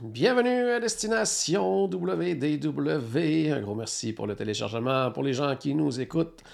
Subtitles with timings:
[0.00, 3.50] Bienvenue à Destination WDW.
[3.52, 5.10] Un gros merci pour le téléchargement.
[5.10, 6.44] Pour les gens qui nous écoutent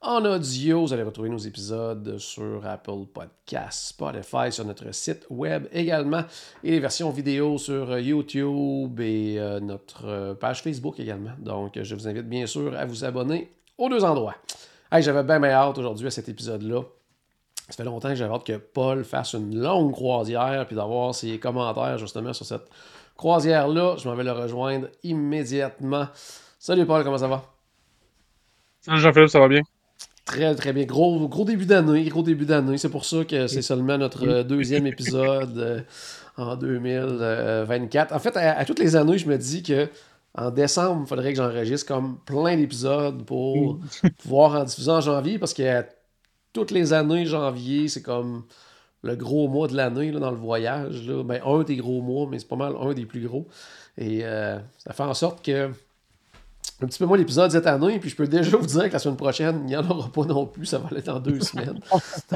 [0.00, 5.66] en audio, vous allez retrouver nos épisodes sur Apple Podcasts, Spotify, sur notre site web
[5.72, 6.22] également,
[6.62, 11.32] et les versions vidéo sur YouTube et euh, notre euh, page Facebook également.
[11.38, 14.36] Donc, je vous invite bien sûr à vous abonner aux deux endroits.
[14.90, 16.80] Hey, J'avais bien, bien hâte aujourd'hui à cet épisode-là.
[17.68, 21.38] Ça fait longtemps que j'avais hâte que Paul fasse une longue croisière puis d'avoir ses
[21.38, 22.68] commentaires justement sur cette
[23.16, 23.96] croisière-là.
[23.98, 26.08] Je m'en vais le rejoindre immédiatement.
[26.58, 27.42] Salut Paul, comment ça va?
[28.82, 29.62] Salut Jean-Philippe, ça va bien?
[30.26, 30.84] Très très bien.
[30.84, 32.76] Gros, gros début d'année, gros début d'année.
[32.76, 35.80] C'est pour ça que c'est seulement notre deuxième épisode euh,
[36.36, 38.12] en 2024.
[38.12, 39.88] En fait, à, à toutes les années, je me dis que
[40.36, 43.78] en décembre, il faudrait que j'enregistre comme plein d'épisodes pour
[44.22, 45.84] pouvoir en diffuser en janvier parce que
[46.54, 48.44] toutes les années, janvier, c'est comme
[49.02, 51.06] le gros mois de l'année dans le voyage.
[51.06, 51.22] Là.
[51.22, 53.46] Ben, un des gros mois, mais c'est pas mal un des plus gros.
[53.98, 55.68] Et euh, ça fait en sorte que
[56.82, 58.98] un petit peu moins d'épisodes cette année, puis je peux déjà vous dire que la
[58.98, 61.78] semaine prochaine, il n'y en aura pas non plus, ça va être en deux semaines.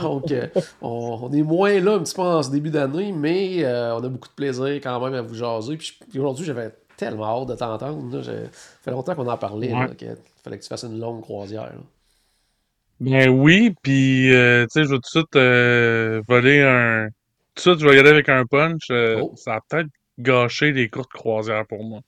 [0.00, 0.46] Donc, euh,
[0.82, 4.04] on, on est moins là un petit peu en ce début d'année, mais euh, on
[4.04, 5.76] a beaucoup de plaisir quand même à vous jaser.
[5.76, 8.22] Puis, puis aujourd'hui, j'avais tellement hâte de t'entendre.
[8.22, 8.32] Ça
[8.82, 9.96] fait longtemps qu'on en parlait, là, Ouais.
[9.96, 11.62] qu'il fallait que tu fasses une longue croisière.
[11.64, 11.80] là.
[13.00, 17.08] Ben oui, puis euh, tu sais, je vais tout de suite euh, voler un...
[17.54, 18.90] Tout de suite, je vais y aller avec un punch.
[18.90, 19.34] euh, Oh.
[19.36, 22.00] Ça a peut-être gâché les courtes croisières pour moi.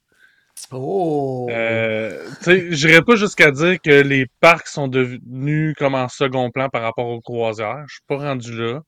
[0.72, 1.48] Oh!
[1.50, 6.50] Euh, tu sais, j'irais pas jusqu'à dire que les parcs sont devenus comme en second
[6.50, 7.84] plan par rapport aux croisières.
[7.88, 8.80] Je suis pas rendu là.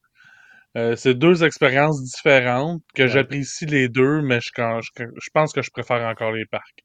[0.79, 3.09] Euh, c'est deux expériences différentes que Ouais.
[3.09, 6.85] j'apprécie les deux, mais je, quand- je, je pense que je préfère encore les parcs.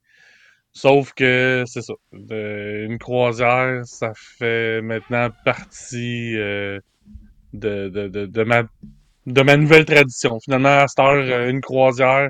[0.78, 1.94] Sauf que c'est ça.
[2.14, 6.80] une croisière, ça fait maintenant partie euh,
[7.54, 8.62] de, ma
[9.26, 10.40] de ma nouvelle tradition.
[10.40, 12.30] Finalement, à cette heure, euh, une croisière,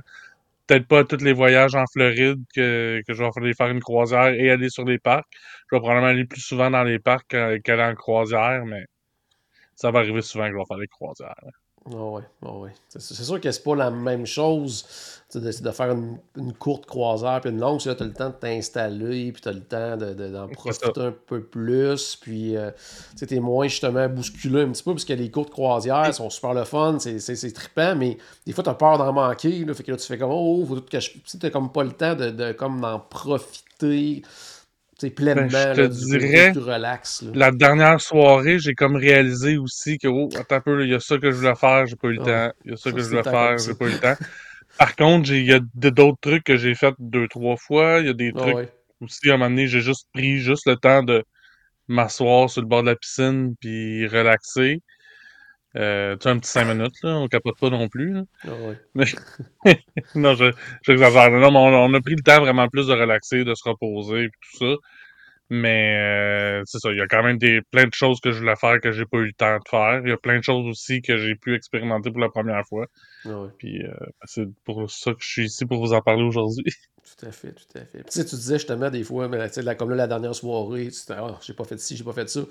[0.65, 4.69] peut-être pas tous les voyages en Floride que, je vais faire une croisière et aller
[4.69, 5.27] sur les parcs.
[5.69, 8.85] Je vais probablement aller plus souvent dans les parcs qu'aller en croisière, mais
[9.75, 11.35] ça va arriver souvent que je vais faire des croisières.
[11.89, 12.71] Ah ouais, ah ouais.
[12.89, 14.85] C'est sûr que c'est pas la même chose
[15.33, 18.33] de, de faire une, une courte croisière puis une longue, tu as le temps de
[18.35, 22.57] t'installer, puis tu as le temps de- de- d'en C'est profiter un peu plus, puis
[22.57, 22.71] euh,
[23.17, 26.53] tu es moins justement bousculé un petit peu, parce que les courtes croisières sont super
[26.53, 29.91] le fun, c'est- trippant, mais des fois tu as peur d'en manquer, là, fait que
[29.91, 31.11] là tu fais comme oh, faut tout que je.
[31.11, 34.23] Tu n'as comme pas le temps de, de comme d'en profiter
[35.15, 37.21] pleinement, Ben, je te là, dirais, plus relax.
[37.23, 37.31] là.
[37.33, 40.99] La dernière soirée, j'ai comme réalisé aussi que, oh, attends un peu, il y a
[40.99, 42.51] ça que je voulais faire, j'ai pas eu le temps.
[42.65, 44.15] Il y a ça Ça, que je voulais faire, j'ai pas eu le temps.
[44.77, 45.59] Par contre, il y a
[45.91, 47.99] d'autres trucs que j'ai fait deux, trois fois.
[47.99, 48.69] Il y a des Ah trucs ouais.
[49.01, 51.23] aussi, à un moment donné, j'ai juste pris juste le temps de
[51.87, 54.81] m'asseoir sur le bord de la piscine puis relaxer.
[55.75, 58.13] Euh, tu sais, un petit cinq minutes, là, on capote pas non plus.
[58.13, 58.23] là.
[58.43, 58.77] Ah ouais.
[58.95, 59.05] Mais
[60.15, 60.51] non, je,
[60.83, 61.29] j'exagère.
[61.31, 64.23] Non, mais on, on a pris le temps vraiment plus de relaxer, de se reposer
[64.25, 64.75] et tout ça.
[65.49, 68.39] Mais euh, c'est ça, il y a quand même des, plein de choses que je
[68.39, 70.01] voulais faire que j'ai pas eu le temps de faire.
[70.03, 72.87] Il y a plein de choses aussi que j'ai pu expérimenter pour la première fois.
[73.25, 73.49] Ah ouais.
[73.57, 73.93] Puis euh,
[74.25, 76.65] c'est pour ça que je suis ici pour vous en parler aujourd'hui.
[77.19, 77.99] Tout à fait, tout à fait.
[77.99, 80.07] Puis, tu sais, tu disais justement des fois, mais, tu sais, là, comme là, la
[80.07, 82.41] dernière soirée, tu disais, ah, j'ai pas fait ci, j'ai pas fait ça.
[82.41, 82.47] Tu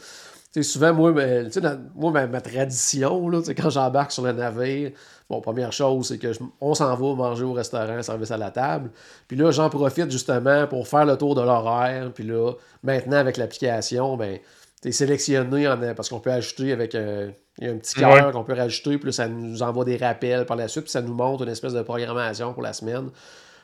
[0.51, 4.33] sais, souvent, moi, tu sais, dans- moi ma, ma tradition, là, quand j'embarque sur le
[4.33, 4.93] navire,
[5.29, 8.51] bon, première chose, c'est que je- on s'en va manger au restaurant, service à la
[8.51, 8.91] table.
[9.29, 12.11] Puis là, j'en profite justement pour faire le tour de l'horaire.
[12.15, 12.53] Puis là,
[12.83, 14.39] maintenant, avec l'application, ben,
[14.83, 17.95] tu es sélectionné en- parce qu'on peut ajouter avec un, il y a un petit
[17.95, 18.33] cœur Ouais.
[18.33, 21.03] qu'on peut rajouter, puis là, ça nous envoie des rappels par la suite, puis ça
[21.03, 23.11] nous montre une espèce de programmation pour la semaine.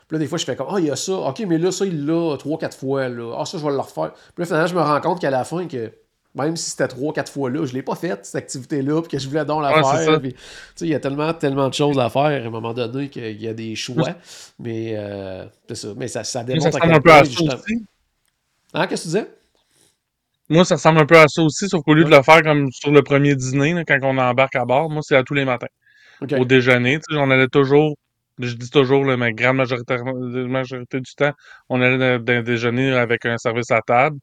[0.07, 1.13] Puis là, des fois, je fais comme, ah, il y a ça.
[1.13, 3.09] OK, mais là, ça, il l'a trois, quatre fois.
[3.09, 3.35] Là.
[3.39, 4.13] Ah, ça, je vais le refaire.
[4.13, 5.91] Puis là, finalement, je me rends compte qu'à la fin, que
[6.35, 9.11] même si c'était trois, quatre fois là, je ne l'ai pas faite, cette activité-là, puis
[9.11, 10.19] que je voulais donc la Ouais, faire.
[10.81, 13.47] il y a tellement, tellement de choses à faire à un moment donné qu'il y
[13.47, 14.09] a des choix.
[14.59, 15.87] Mais euh, c'est ça.
[15.95, 17.85] Mais ça, ça démontre ça à un peu à ça aussi.
[18.73, 19.29] Hein, qu'est-ce que tu disais?
[20.49, 22.69] Moi, ça ressemble un peu à ça aussi, sauf qu'au lieu de le faire comme
[22.71, 25.45] sur le premier dîner, là, quand on embarque à bord, moi, c'est à tous les
[25.45, 25.67] matins.
[26.37, 27.95] Au déjeuner, on allait toujours,
[28.39, 29.97] je dis toujours, là, mais grande majorité,
[30.47, 31.33] majorité du temps,
[31.69, 34.17] on allait dans, dans un déjeuner avec un service à table.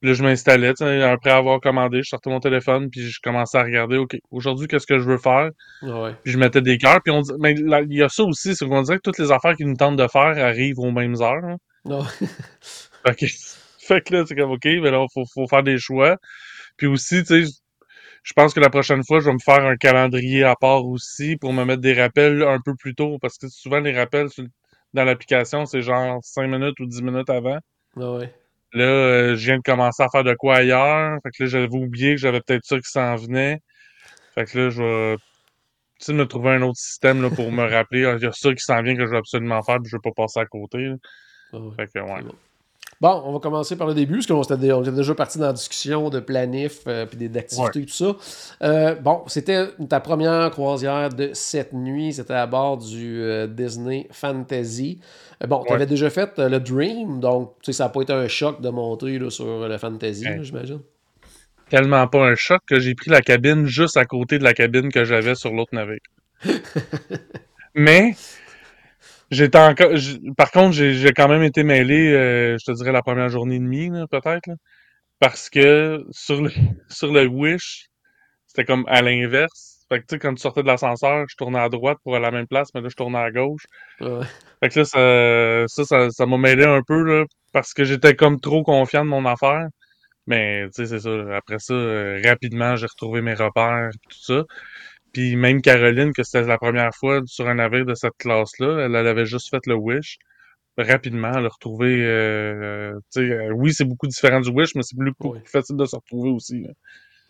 [0.00, 3.62] Puis là, je m'installais, après avoir commandé, je sortais mon téléphone, puis je commençais à
[3.62, 5.50] regarder, OK, aujourd'hui, qu'est-ce que je veux faire?
[5.82, 6.14] Ouais.
[6.22, 7.00] Puis je mettais des cœurs.
[7.02, 9.18] Puis on dit, mais là, il y a ça aussi, c'est qu'on dirait que toutes
[9.18, 11.44] les affaires qu'ils nous tentent de faire arrivent aux mêmes heures.
[11.44, 11.56] hein.
[11.86, 12.02] Non.
[13.06, 13.26] Fait que,
[13.78, 16.16] fait que là, c'est comme, OK, mais là, faut, faut faire des choix.
[16.76, 17.50] Puis aussi, tu sais,
[18.24, 21.36] je pense que la prochaine fois, je vais me faire un calendrier à part aussi
[21.36, 23.18] pour me mettre des rappels un peu plus tôt.
[23.20, 24.46] Parce que souvent, les rappels sur-
[24.94, 27.58] dans l'application, c'est genre 5 minutes ou 10 minutes avant.
[27.96, 28.32] Ouais.
[28.72, 31.18] Là, euh, je viens de commencer à faire de quoi ailleurs.
[31.22, 33.60] Fait que là, j'avais oublié que j'avais peut-être ça qui s'en venait.
[34.34, 34.82] Fait que là, je
[36.12, 38.04] vais me trouver un autre système là, pour me rappeler.
[38.06, 39.96] Ah, Il y a ça qui s'en vient que je vais absolument faire, puis je
[39.96, 40.90] vais pas passer à côté.
[41.52, 41.70] Ouais.
[41.76, 42.22] Fait que, ouais.
[43.00, 43.22] Bon.
[43.26, 46.20] On va commencer par le début, parce qu'on était, déjà parti dans la discussion de
[46.20, 48.16] planif euh, puis des- d'activités et tout ça.
[48.62, 52.12] Euh, bon, c'était ta première croisière de cette nuit.
[52.14, 55.00] C'était à bord du euh, Disney Fantasy.
[55.42, 58.60] Euh, bon, tu avais déjà fait le Dream, donc ça n'a pas été un choc
[58.62, 60.38] de monter là, sur le Fantasy, Ouais.
[60.42, 60.80] j'imagine.
[61.68, 64.90] Tellement pas un choc que j'ai pris la cabine juste à côté de la cabine
[64.92, 65.98] que j'avais sur l'autre navire.
[67.74, 68.14] Mais,
[69.30, 69.90] j'étais encore.
[70.36, 73.58] Par contre, j'ai quand même été mêlé, euh, je te dirais, la première journée et
[73.58, 74.50] demie, peut-être.
[75.20, 76.50] Parce que sur le,
[76.90, 77.86] sur le Wish,
[78.46, 79.86] c'était comme à l'inverse.
[79.90, 82.26] Fait que, tu sais, quand tu sortais de l'ascenseur, je tournais à droite pour aller
[82.26, 83.64] à la même place, mais là, je tournais à gauche.
[84.00, 84.20] Ouais.
[84.62, 88.14] Fait que là, ça, ça, ça, ça m'a mêlé un peu, là, parce que j'étais
[88.16, 89.66] comme trop confiant de mon affaire.
[90.26, 91.36] Mais, tu sais, c'est ça.
[91.36, 94.44] Après ça, euh, rapidement, j'ai retrouvé mes repères, tout ça.
[95.14, 98.94] Puis même Caroline, que c'était la première fois sur un navire de cette classe-là, elle,
[98.94, 100.18] elle avait juste fait le Wish.
[100.76, 102.04] Rapidement, elle a retrouvé...
[102.04, 105.40] euh, euh, oui, c'est beaucoup différent du Wish, mais c'est plus, beaucoup Oui.
[105.40, 106.66] plus facile de se retrouver aussi.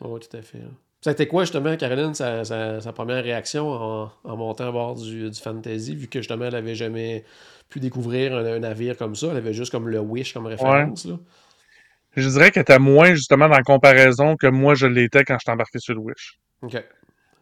[0.00, 0.62] Oui, tout à fait.
[1.06, 4.94] a été quoi, justement, Caroline, sa, sa- sa première réaction en, en montant à bord
[4.94, 7.24] du, du Fantasy, vu que, justement, elle avait jamais
[7.68, 9.28] pu découvrir un, un navire comme ça.
[9.30, 11.04] Elle avait juste comme le Wish comme référence.
[11.04, 11.18] Là?
[12.16, 15.40] Je dirais qu'elle était moins, justement, dans la comparaison que moi, je l'étais quand je
[15.44, 16.38] suis embarqué sur le Wish.
[16.62, 16.82] OK.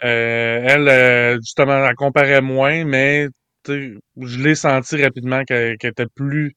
[0.05, 3.29] Euh, elle, euh, justement, elle comparait moins, mais
[3.69, 6.57] je l'ai senti rapidement qu'elle était plus.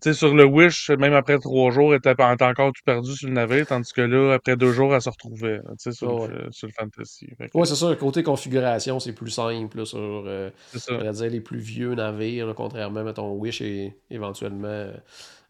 [0.00, 3.26] Tu sais, sur le Wish, même après trois jours, elle était, encore tout perdue sur
[3.26, 5.58] le navire, tandis que là, après deux jours, elle se retrouvait
[5.90, 6.28] sur, ouais.
[6.28, 7.26] le, sur le Fantasy.
[7.26, 11.58] Que, Oui, c'est sûr, côté configuration, c'est plus simple là, sur euh, dire, les plus
[11.58, 14.92] vieux navires, là, contrairement, mettons, Wish et éventuellement euh,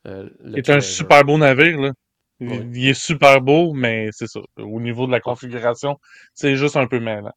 [0.07, 1.93] euh, le C'est un super beau navire, là.
[2.41, 2.67] Il, Ouais.
[2.73, 4.41] il est super beau, mais c'est ça.
[4.59, 5.99] Au niveau de la configuration,
[6.35, 7.33] c'est juste un peu mêlant.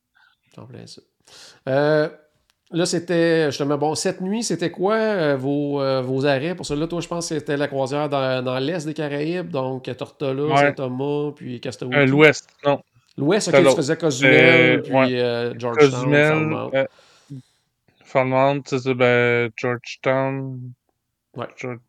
[0.58, 1.02] En plein ça.
[1.70, 2.10] Euh,
[2.72, 6.54] là, c'était justement, bon, cette nuit, c'était quoi euh, vos, euh, vos arrêts?
[6.56, 9.90] Pour cela, toi, je pense que c'était la croisière dans, dans l'est des Caraïbes, donc
[9.98, 10.58] Tortola, Ouais.
[10.58, 12.06] Saint-Thomas, puis Castaway.
[12.06, 12.82] L'Ouest, non.
[13.18, 15.54] L'ouest, ok, tu faisais Cozumel, puis ouais.
[15.58, 16.88] Georgetown, Cozumel,
[18.04, 20.60] Falmouth, c'est ça, ben, Georgetown.
[21.36, 21.48] Ouais.
[21.58, 21.80] George-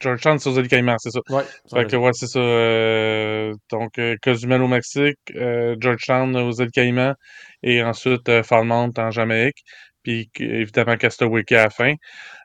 [0.00, 1.20] Georgetown, c'est aux îles Caïmans, c'est ça.
[1.30, 2.38] Ouais, Fait que, ouais, c'est ça.
[2.38, 7.14] euh, donc, euh, Cozumel au Mexique, euh, Georgetown aux îles Caïmans,
[7.62, 9.62] et ensuite euh, Falmouth en Jamaïque,
[10.02, 11.94] puis évidemment Castaway à la fin.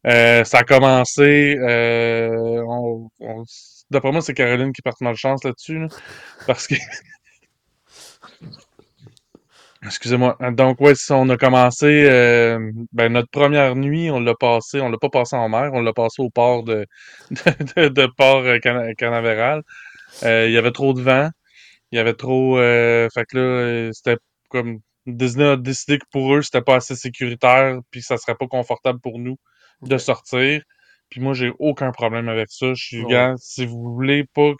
[0.07, 3.43] Euh, ça a commencé, euh, on- on-
[3.91, 5.87] d'après moi, c'est Caroline qui porte malchance là-dessus, là,
[6.45, 6.75] parce que...
[9.83, 10.37] Excusez-moi.
[10.51, 12.59] Donc, ouais, ça, on a commencé, euh,
[12.93, 15.91] ben, notre première nuit, on l'a passé, on l'a pas passé en mer, on l'a
[15.93, 16.85] passé au port de,
[17.31, 17.37] de,
[17.83, 19.63] de, de port euh, Cana- Canaveral.
[20.23, 21.29] Euh, il y avait trop de vent.
[21.91, 24.17] Il y avait trop, euh, fait que là, euh, c'était
[24.49, 28.47] comme, Disney a décidé que pour eux, c'était pas assez sécuritaire, puis ça serait pas
[28.47, 29.37] confortable pour nous
[29.83, 30.63] de sortir.
[31.09, 32.73] Puis moi, j'ai aucun problème avec ça.
[32.75, 34.53] Je suis, gars, si vous voulez pas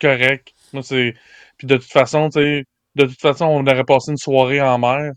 [0.00, 0.52] correct.
[0.72, 1.14] Moi, c'est,
[1.58, 2.64] puis de toute façon, tu sais,
[2.96, 5.12] de toute façon, on aurait passé une soirée en mer.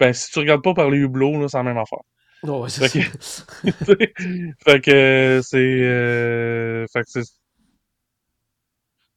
[0.00, 2.00] Ben, si tu regardes pas par les hublots, là, c'est la même affaire.
[2.42, 2.88] Ouais, c'est Fait
[3.20, 3.44] ça.
[4.64, 7.22] fait que c'est euh, fait que c'est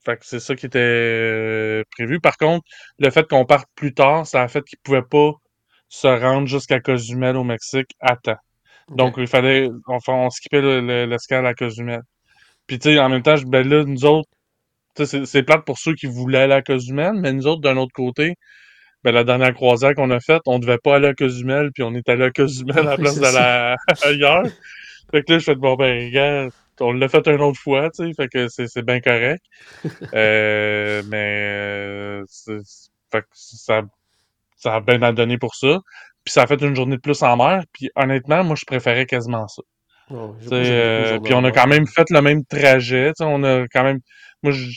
[0.06, 2.20] fait que c'est ça qui était euh, prévu.
[2.20, 2.66] Par contre,
[3.00, 5.32] le fait qu'on parte plus tard, ça a fait qu'ils pouvaient pas
[5.90, 8.36] se rendre jusqu'à Cozumel au Mexique à temps.
[8.90, 12.02] Donc il fallait enfin on skippait le- le- l'escale à Cozumel.
[12.68, 14.30] Puis tu sais en même temps, je- ben là nous autres
[14.96, 18.36] c'est plate pour ceux qui voulaient aller à Cozumel, mais nous autres d'un autre côté,
[19.04, 21.94] ben la dernière croisière qu'on a faite, on devait pas aller à Cozumel, puis on
[21.94, 24.46] est allé à Cozumel à la place d'aller à- ailleurs.
[25.12, 28.06] Fait que là, je fais bon ben regarde, on l'a fait une autre fois, tu
[28.06, 29.44] sais, fait que c'est bien correct.
[30.14, 32.24] Euh, mais euh,
[33.12, 33.82] fait que ça,
[34.58, 35.80] ça a bien à donner pour ça.
[36.24, 37.64] Puis ça a fait une journée de plus en mer.
[37.74, 39.62] Puis honnêtement, moi je préférais quasiment ça.
[40.12, 43.10] Euh, de puis on a quand de même fait le même trajet.
[43.10, 44.00] tu sais, On a quand même.
[44.44, 44.70] Moi, je,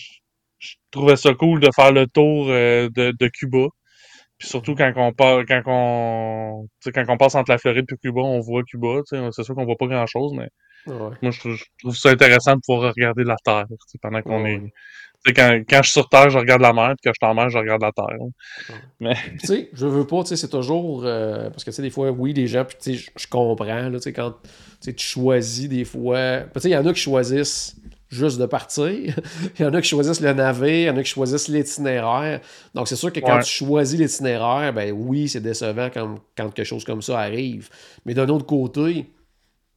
[0.58, 3.66] je trouvais ça cool de faire le tour euh, de, de Cuba.
[4.38, 8.20] Puis surtout quand on part, quand on, quand on passe entre la Floride et Cuba,
[8.20, 9.00] on voit Cuba.
[9.06, 10.48] C'est sûr qu'on voit pas grand chose, mais
[10.86, 11.10] Ouais.
[11.22, 13.64] moi je trouve, je trouve ça intéressant de pouvoir regarder la Terre
[14.02, 14.72] pendant qu'on Ouais,
[15.26, 15.32] est.
[15.32, 17.34] quand, quand je suis sur Terre, je regarde la mer, puis quand je suis en
[17.34, 18.06] mer, je regarde la Terre.
[18.06, 18.26] là.
[19.00, 21.04] Mais tu sais, je veux pas, tu sais, c'est toujours.
[21.04, 23.64] euh, parce que, tu sais, des fois, oui, les gens, puis, tu sais, je- comprends,
[23.66, 24.34] là, tu sais, quand
[24.80, 26.42] tu choisis des fois.
[26.54, 27.76] Tu sais, il y en a qui choisissent
[28.08, 29.14] juste de partir.
[29.58, 32.40] Il y en a qui choisissent le navire, il y en a qui choisissent l'itinéraire.
[32.74, 33.40] Donc, c'est sûr que quand Ouais.
[33.40, 37.68] tu choisis l'itinéraire, ben oui, c'est décevant quand, quand quelque chose comme ça arrive.
[38.04, 39.06] Mais d'un autre côté,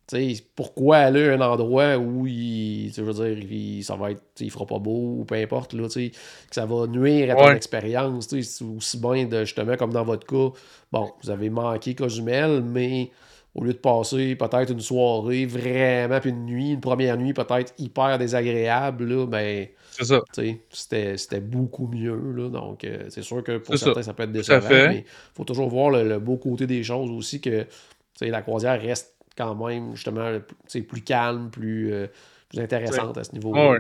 [0.08, 4.12] tu sais, pourquoi aller à un endroit où il, je veux dire, il, ça va
[4.12, 7.32] être, il fera pas beau ou peu importe, là, tu sais, que ça va nuire
[7.32, 7.54] à ton Ouais.
[7.54, 10.58] expérience, tu sais, c'est aussi bien de, justement, comme dans votre cas,
[10.92, 13.12] bon, vous avez manqué Cozumel, mais
[13.60, 17.74] au lieu de passer peut-être une soirée vraiment, puis une nuit, une première nuit peut-être
[17.78, 19.68] hyper désagréable, là, ben,
[20.72, 23.88] c'était beaucoup mieux, là, donc euh, c'est sûr que pour ça.
[23.88, 26.84] certains, ça peut être décevant, mais il faut toujours voir le, le beau côté des
[26.84, 27.66] choses aussi, que,
[28.22, 30.40] la croisière reste quand même, justement,
[30.88, 32.08] plus calme, plus, euh,
[32.48, 33.72] plus intéressante à ce niveau-là.
[33.72, 33.80] Ouais.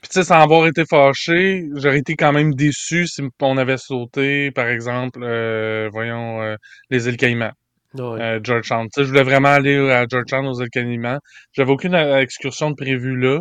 [0.00, 3.78] Puis tu sais, sans avoir été fâché, j'aurais été quand même déçu si on avait
[3.78, 6.56] sauté, par exemple, euh, voyons,
[6.90, 7.52] les îles Caïmans,
[7.96, 8.10] là.
[8.12, 8.20] Ouais.
[8.20, 8.88] euh, Georgetown.
[8.96, 11.18] Je voulais vraiment aller à Georgetown aux îles.
[11.52, 13.40] J'avais aucune euh, excursion de prévue là,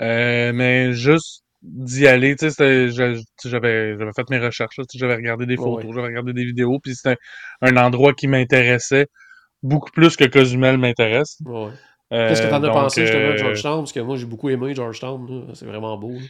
[0.00, 5.94] euh, mais juste d'y aller, tu sais, j'avais fait mes recherches, j'avais regardé des photos,
[5.94, 7.18] j'avais regardé des vidéos, puis c'était
[7.60, 9.08] un endroit qui m'intéressait
[9.62, 11.38] beaucoup plus que Cozumel m'intéresse.
[12.10, 13.80] Qu'est-ce que t'en as pensé justement de Georgetown?
[13.80, 15.48] Parce que moi, j'ai beaucoup aimé Georgetown.
[15.54, 16.12] C'est vraiment beau.
[16.12, 16.26] là.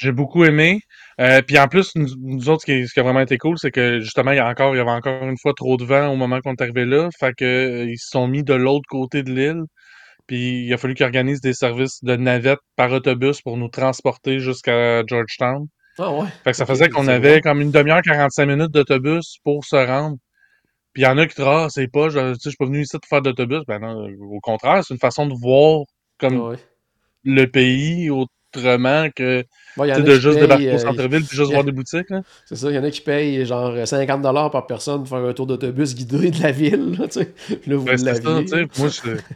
[0.00, 0.80] J'ai beaucoup aimé.
[1.20, 3.58] Euh, puis en plus, nous, nous autres, ce qui, ce qui a vraiment été cool,
[3.58, 5.84] c'est que justement, il y a encore, il y avait encore une fois trop de
[5.84, 7.08] vent au moment qu'on est arrivé là.
[7.18, 9.62] Fait que euh, ils se sont mis de l'autre côté de l'île.
[10.26, 14.38] Puis il a fallu qu'ils organisent des services de navette par autobus pour nous transporter
[14.38, 15.66] jusqu'à Georgetown.
[15.98, 16.28] Ah ouais.
[16.44, 20.16] Fait que ça faisait qu'on avait comme une demi-heure, 45 minutes d'autobus pour se rendre.
[20.94, 22.82] Puis il y en a qui disent Ah, c'est pas, je, je suis pas venu
[22.82, 23.62] ici pour faire d'autobus.
[23.68, 25.80] Ben non, au contraire, c'est une façon de voir
[26.18, 26.56] comme Ouais.
[27.24, 28.10] le pays
[28.56, 29.44] autrement que
[29.76, 31.72] Bon, y en de juste payent, débarquer au euh, centre-ville puis juste a- voir des
[31.72, 32.08] boutiques.
[32.46, 35.32] C'est ça, il y en a qui payent genre 50$ par personne pour faire un
[35.32, 36.96] tour d'autobus guidé de la ville.
[36.98, 37.26] Là, tu sais.
[37.26, 38.66] Puis là vous Ben, c'est ça, tu sais.
[38.78, 39.20] Moi, je...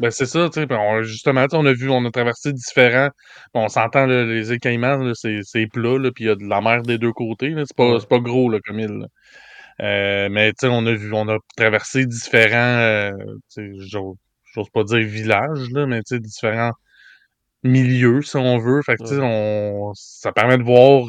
[0.00, 0.66] Ben, c'est ça, tu sais.
[0.70, 3.10] on- justement, on a vu, on a traversé différents.
[3.52, 6.30] Bon, on s'entend, là, les îles Caïmans, là, c'est, c'est plat, là, puis il y
[6.30, 7.64] a de la mer des deux côtés, là.
[7.66, 8.00] C'est pas, Ouais.
[8.00, 9.04] c'est pas gros, là, comme île.
[9.82, 13.12] Euh, mais, tu sais, on a vu, on a traversé différents, euh,
[13.54, 14.16] tu sais, j'ose,
[14.54, 16.72] j'ose pas dire villages, là, mais, tu sais, différents
[17.62, 18.82] milieux, si on veut.
[18.82, 19.22] Fait que, tu sais, Ouais.
[19.24, 21.04] on, ça permet de voir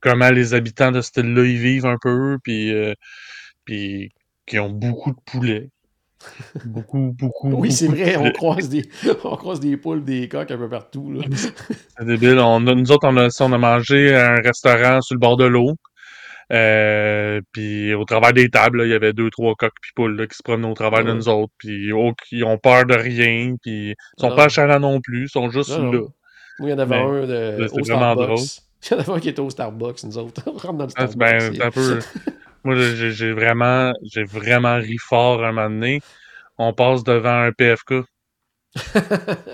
[0.00, 2.94] comment les habitants de cette île-là y vivent un peu, puis, euh,
[3.64, 4.10] puis
[4.46, 5.70] qui ont beaucoup de poulets.
[6.66, 8.82] Beaucoup, beaucoup, Oui, c'est vrai, on croise, des,
[9.24, 11.18] on croise des poules, des coqs un peu partout.
[11.34, 12.38] C'est débile.
[12.40, 15.38] On a- nous autres, on a, on a mangé à un restaurant sur le bord
[15.38, 15.76] de l'eau.
[16.52, 20.26] Euh, puis au travers des tables, il y avait deux, trois coqs puis poules là,
[20.26, 21.16] qui se promenaient au travers de Ouais.
[21.16, 21.52] nous autres.
[21.58, 23.54] Puis oh, ils ont peur de rien.
[23.62, 24.46] Puis ils sont Ah pas non.
[24.46, 25.24] achalants non plus.
[25.24, 25.92] Ils sont juste Non, non.
[25.92, 25.98] là.
[26.58, 28.40] Moi, il y en avait Mais, un de, au Starbucks.
[28.82, 30.42] Il y en avait un qui était au Starbucks, nous autres.
[30.46, 31.18] On rentre dans le Ah, Starbucks.
[31.18, 31.98] ben, c'est- c'est un peu.
[32.64, 36.00] Moi, j'ai j'ai vraiment, j'ai vraiment ri fort un moment donné.
[36.58, 38.02] On passe devant un PFK.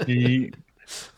[0.06, 0.50] Puis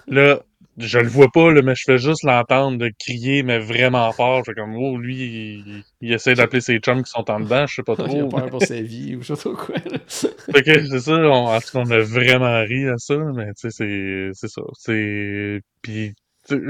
[0.07, 0.41] là,
[0.79, 4.45] je le vois pas, là, mais je fais juste l'entendre de crier, mais vraiment fort.
[4.45, 7.67] Je fais comme, oh, lui, il, il essaie d'appeler ses chums qui sont en dedans,
[7.67, 8.29] je sais pas il a trop.
[8.29, 9.75] peur pour sa vie ou je sais pas quoi.
[10.09, 13.47] Fait que c'est ça, on, en tout cas, on a vraiment ri à ça, mais
[13.55, 14.63] tu sais, c'est, c'est ça.
[14.75, 16.15] C'est, puis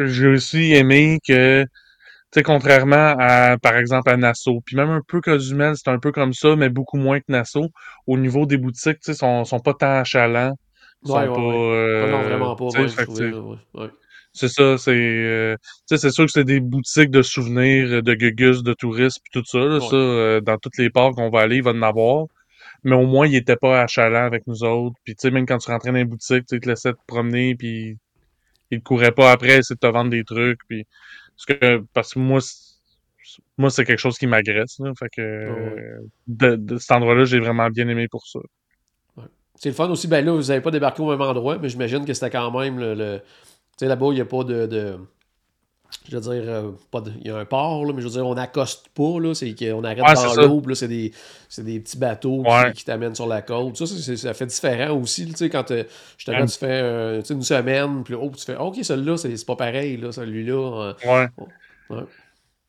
[0.06, 1.68] j'ai aussi aimé que, tu
[2.34, 6.12] sais, contrairement à, par exemple, à Nassau, puis même un peu Cozumel, c'est un peu
[6.12, 7.68] comme ça, mais beaucoup moins que Nassau.
[8.06, 10.54] Au niveau des boutiques, tu sais, sont, sont pas tant achalants.
[11.05, 12.71] Sont Ouais, ouais, pas, euh, Non, vraiment pas.
[13.07, 13.33] c'est-
[13.75, 13.90] ouais.
[14.33, 15.57] C'est ça, c'est euh,
[15.88, 19.21] tu sais c'est sûr que c'est des boutiques de souvenirs euh, de gugus de touristes
[19.23, 21.73] puis tout ça là, ça euh, dans toutes les parcs qu'on va aller, il va
[21.73, 22.26] en avoir.
[22.85, 25.59] Mais au moins il était pas achalant avec nous autres, puis tu sais même quand
[25.59, 27.99] tu rentrais dans les boutiques, tu te laissait te promener puis
[28.71, 30.87] il courait pas après essayer de te vendre des trucs puis
[31.37, 32.76] parce que parce que moi c'est-
[33.59, 36.00] moi c'est quelque chose qui m'agresse là, fait que ouais.
[36.28, 38.40] de, de cet endroit-là, j'ai vraiment bien aimé pour ça.
[39.58, 40.06] C'est le fun aussi.
[40.08, 42.78] Ben là, vous n'avez pas débarqué au même endroit, mais j'imagine que c'était quand même
[42.78, 42.94] le.
[42.94, 44.66] le- Tu sais, là-bas, il n'y a pas de.
[44.66, 44.98] de-
[46.08, 48.12] je veux dire, euh, pas de- il y a un port, là, mais je veux
[48.12, 49.34] dire, on n'accoste pas, là.
[49.34, 51.12] C'est qu'on arrête Ouais, dans là, c'est des,
[51.48, 52.72] c'est des petits bateaux qui- Ouais.
[52.72, 53.76] qui, t'amènent sur la côte.
[53.76, 55.84] Ça, ça fait différent aussi, tu sais, quand euh,
[56.16, 56.46] justement, Ouais.
[56.46, 59.56] tu fais euh, tu sais, une semaine, puis oh, tu fais, OK, celui-là, c'est pas
[59.56, 60.52] pareil, là, celui-là.
[60.54, 61.28] euh, Ouais.
[61.96, 62.04] Ouais.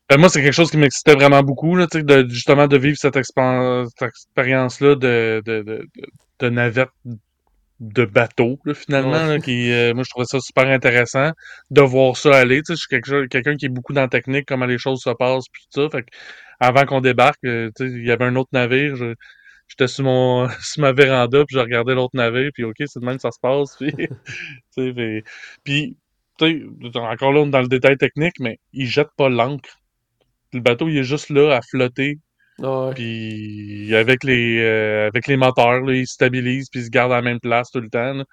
[0.10, 2.78] Ben, moi, c'est quelque chose qui m'excitait vraiment beaucoup, là, tu sais, de, justement, de
[2.78, 5.88] vivre cette, expérience-là de, de, de,
[6.40, 6.90] de, navette
[7.80, 11.32] de bateau, là, finalement, là, qui, euh, moi, je trouvais ça super intéressant
[11.72, 12.62] de voir ça aller.
[12.62, 15.10] Tu sais, je suis quelqu'un qui est beaucoup dans la technique, comment les choses se
[15.12, 15.90] passent, puis tout ça.
[15.90, 16.10] Fait que
[16.60, 18.96] avant qu'on débarque, euh, tu sais, il y avait un autre navire.
[18.96, 19.16] je-
[19.70, 23.06] J'étais sur mon sur ma véranda, puis je regardais l'autre navire, puis OK, c'est de
[23.06, 23.76] même que ça se passe.
[23.78, 24.14] Puis, tu
[24.72, 25.24] sais, puis,
[25.64, 25.98] puis,
[26.40, 29.80] tu sais, encore là, on est dans le détail technique, mais il jette pas l'ancre.
[30.54, 32.20] Le bateau, il est juste là à flotter
[32.60, 32.96] ouais.
[32.96, 37.14] puis avec les euh, avec les moteurs, là, ils se stabilisent puis ils se gardent
[37.14, 38.14] à la même place tout le temps.
[38.14, 38.26] là.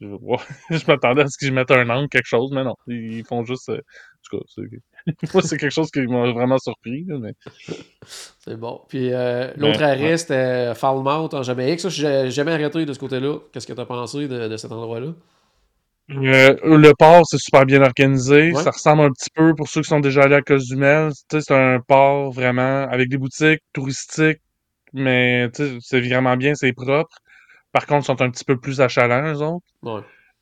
[0.00, 0.08] Je,
[0.70, 2.74] je m'attendais à ce qu'ils mettent un angle, quelque chose, mais non.
[2.88, 3.68] Ils font juste.
[3.70, 4.62] euh, en tout cas, c'est
[5.34, 7.04] moi, c'est quelque chose qui m'a vraiment surpris.
[7.08, 7.32] mais...
[8.38, 8.82] C'est bon.
[8.88, 10.16] Puis euh, l'autre Ben, arrêt, ouais.
[10.16, 11.80] c'était Falmouth en Jamaïque.
[11.80, 13.38] Ça, j'ai jamais arrêté de ce côté-là.
[13.52, 15.14] Qu'est-ce que tu as pensé de, de cet endroit-là?
[16.10, 18.52] Euh, le port, c'est super bien organisé.
[18.52, 18.62] Ouais.
[18.62, 21.80] Ça ressemble un petit peu, pour ceux qui sont déjà allés à Cozumel, c'est un
[21.80, 24.40] port vraiment avec des boutiques touristiques,
[24.92, 25.48] mais
[25.80, 27.16] c'est vraiment bien, c'est propre.
[27.72, 29.66] Par contre, ils sont un petit peu plus achalants, eux autres.
[29.82, 30.00] Ouais.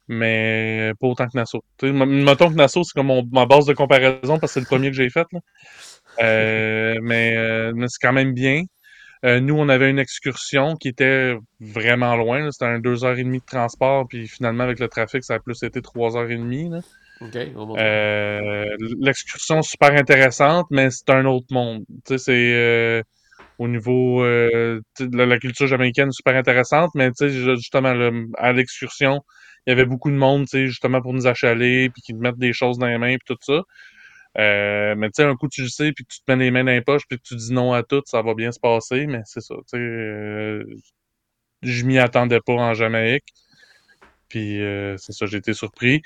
[0.09, 1.62] mais pas autant que Nassau.
[1.78, 4.54] Tu sais, m- mettons que Nassau, c'est comme mon- ma base de comparaison parce que
[4.54, 5.26] c'est le premier que j'ai fait.
[5.33, 5.40] Là.
[6.23, 8.62] Euh, mais euh, mais c'est quand même bien.
[9.25, 12.50] Euh, nous, on avait une excursion qui était vraiment loin.
[12.50, 15.38] C'était un deux heures et demie de transport, puis finalement, avec le trafic, ça a
[15.38, 16.69] plus été trois heures et demie.
[16.69, 16.81] là.
[17.21, 17.37] OK.
[17.57, 17.78] on monte.
[17.78, 18.66] Euh,
[19.00, 21.85] L'excursion super intéressante, mais c'est un autre monde.
[22.04, 23.02] C'est euh,
[23.59, 29.21] au niveau euh, de la, la culture jamaïcaine super intéressante, mais justement, le- à l'excursion,
[29.66, 32.52] il y avait beaucoup de monde, justement pour nous achaler, puis qui te mettent des
[32.52, 33.62] choses dans les mains, puis tout ça.
[34.38, 36.50] Euh, mais tu sais, un coup tu le sais, puis que tu te mets les
[36.50, 38.61] mains dans les poches, puis que tu dis non à tout, ça va bien se
[38.61, 40.64] passer, mais c'est ça, tu sais, euh,
[41.62, 43.25] je m'y attendais pas en Jamaïque.
[44.29, 46.03] Puis euh, c'est ça, j'ai été surpris.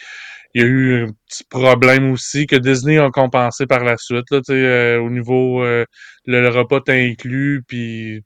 [0.55, 4.31] Il y a eu un petit problème aussi que Disney a compensé par la suite.
[4.31, 5.85] Là, tu sais, euh, au niveau euh,
[6.27, 8.23] le, le repas t'est inclus, puis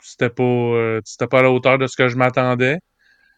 [0.00, 2.78] c'était pas euh, c'était pas à la hauteur de ce que je m'attendais.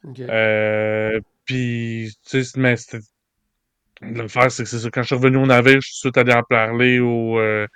[0.04, 0.20] OK.
[0.20, 3.00] Euh, puis tu sais, mais c'était
[4.02, 4.90] l'affaire, c'est que c'est ça.
[4.90, 7.38] Quand je suis revenu au navire, je suis tout de suite allé en parler au,
[7.38, 7.66] euh,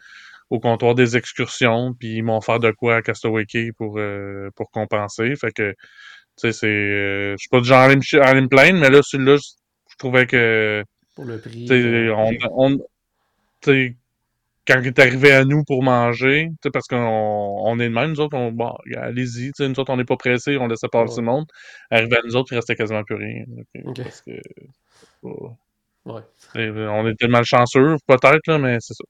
[0.50, 4.50] au comptoir des excursions, puis ils m'ont offert de quoi à Castaway Cay pour, euh,
[4.56, 5.34] pour compenser.
[5.36, 5.76] Fait que, tu
[6.36, 6.66] sais, c'est...
[6.66, 10.26] euh, je suis pas du genre à aller me, plaindre, mais là, celui-là, je, trouvais
[10.26, 10.84] que,
[11.14, 11.68] Pour le prix.
[12.10, 12.32] on...
[12.56, 12.78] on
[14.66, 17.94] quand il est arrivé à nous pour manger, tu sais, parce qu'on on est de
[17.94, 20.66] même, nous autres, on, bon, allez-y, tu sais, nous autres, on n'est pas pressés, on
[20.68, 21.20] laissait passer Ouais.
[21.22, 21.46] le monde.
[21.90, 23.44] Arrivé à nous autres, il restait quasiment plus rien.
[23.96, 24.32] Parce que,
[25.22, 25.52] oh,
[26.14, 26.22] Ouais.
[26.52, 29.04] sais, on était malchanceux, peut-être, mais c'est ça.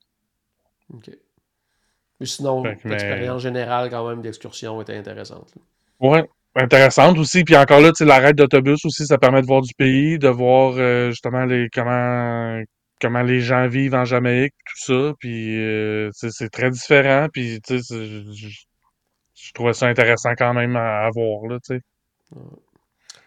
[0.94, 1.10] OK.
[2.20, 5.54] Mais sinon, mais- l'expérience générale, quand même, d'excursion était intéressante.
[6.00, 7.44] Ouais, intéressante aussi.
[7.44, 10.28] Puis encore là, tu sais, l'arrêt d'autobus aussi, ça permet de voir du pays, de
[10.28, 12.62] voir euh, justement les comment
[13.00, 15.12] comment les gens vivent en Jamaïque, tout ça.
[15.18, 17.28] Puis euh, c'est très différent.
[17.32, 18.32] Puis tu sais, c'est-
[19.34, 21.82] je, trouvais ça intéressant quand même à, à voir là, tu sais.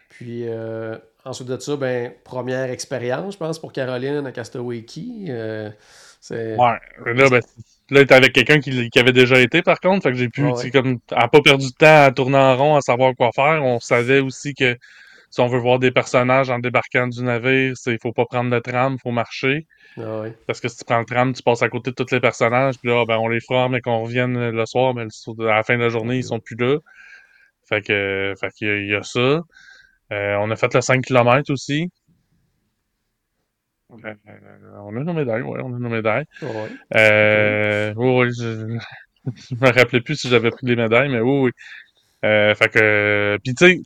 [0.10, 5.26] Puis euh, ensuite de ça, ben, première expérience, je pense, pour Caroline à Castaway Key.
[5.30, 5.70] euh.
[6.32, 7.14] Ouais.
[7.14, 7.42] Là, ben,
[7.90, 10.04] là, t'es avec quelqu'un qui, qui avait déjà été, par contre.
[10.04, 12.76] Fait que j'ai pu, Ouais, comme, à pas perdu de temps à tourner en rond,
[12.76, 13.62] à savoir quoi faire.
[13.64, 14.78] On savait aussi que
[15.30, 18.60] si on veut voir des personnages en débarquant du navire, c'est, faut pas prendre de
[18.60, 19.66] tram, faut marcher.
[19.98, 20.24] Ah.
[20.48, 22.76] Parce que si tu prends le tram, tu passes à côté de tous les personnages,
[22.80, 25.64] puis là, ben, on les fera, mais qu'on revienne le soir, mais le- à la
[25.64, 26.78] fin de la journée, ils sont plus là.
[27.68, 29.42] Fait que, fait qu'il y a ça.
[30.14, 31.90] Euh, on a fait le 5 km aussi.
[33.94, 34.14] Euh,
[34.80, 36.26] on a nos médailles, ouais, on a nos médailles.
[36.42, 36.70] Ouais.
[36.96, 38.78] Euh, oui, oui, je,
[39.50, 41.52] je me rappelais plus si j'avais pris les médailles, mais oui, oui.
[42.26, 43.82] Euh, fait que, puis tu sais,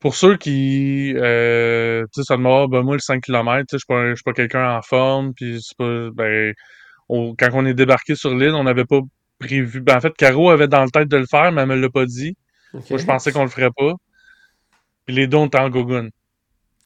[0.00, 3.84] pour ceux qui, euh, tu sais, ça demande, ben moi, le 5 km, tu sais,
[3.88, 6.54] je suis pas, pas quelqu'un en forme, puis c'est pas, ben,
[7.10, 9.00] on- quand on est débarqué sur l'île, on n'avait pas
[9.40, 11.76] prévu, ben, en fait, Caro avait dans le tête de le faire, mais elle me
[11.76, 12.36] l'a pas dit.
[12.90, 13.94] Moi, je pensais qu'on le ferait pas.
[15.06, 16.10] Puis les deux, on était en gogoune.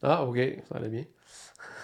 [0.02, 1.04] Ah, OK, ça allait bien.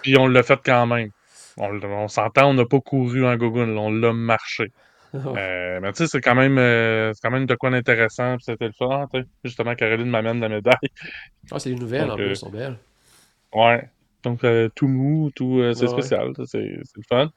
[0.01, 1.09] Puis on l'a fait quand même.
[1.57, 4.71] On, s'entend, on n'a pas couru en gogoune, là, on l'a marché.
[5.15, 8.43] Euh, mais tu sais, c'est quand même euh, c'est quand même de quoi d'intéressant, puis
[8.43, 9.25] c'était le fun, tu sais.
[9.45, 10.75] Justement, Caroline m'amène la médaille.
[11.49, 12.77] Ah, c'est des nouvelles, en plus, euh, elles sont belles.
[13.53, 13.89] Ouais.
[14.21, 17.31] Donc, euh, tout mou, tout, euh, c'est Ouais, spécial, c'est le fun.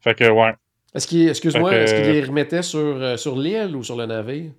[0.00, 0.54] Fait que, ouais.
[0.94, 4.52] Est-ce qu'il, excuse-moi, est-ce qu'il les remettait sur, sur l'île ou sur le navire?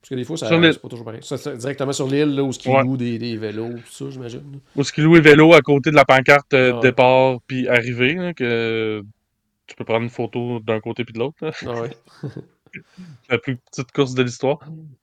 [0.00, 1.20] Parce que des fois, ça, c'est pas toujours pareil.
[1.22, 2.82] Ça, directement sur l'île, là, où ce Ouais.
[2.82, 4.60] louent des, des vélos, tout ça, j'imagine.
[4.76, 7.68] Où est-ce qu'il loue les vélos à côté de la pancarte euh, Ah départ puis
[7.68, 9.02] arrivée, là, que
[9.66, 11.36] tu peux prendre une photo d'un côté puis de l'autre.
[11.66, 11.90] Ah ouais.
[13.30, 14.58] la plus petite course de l'histoire.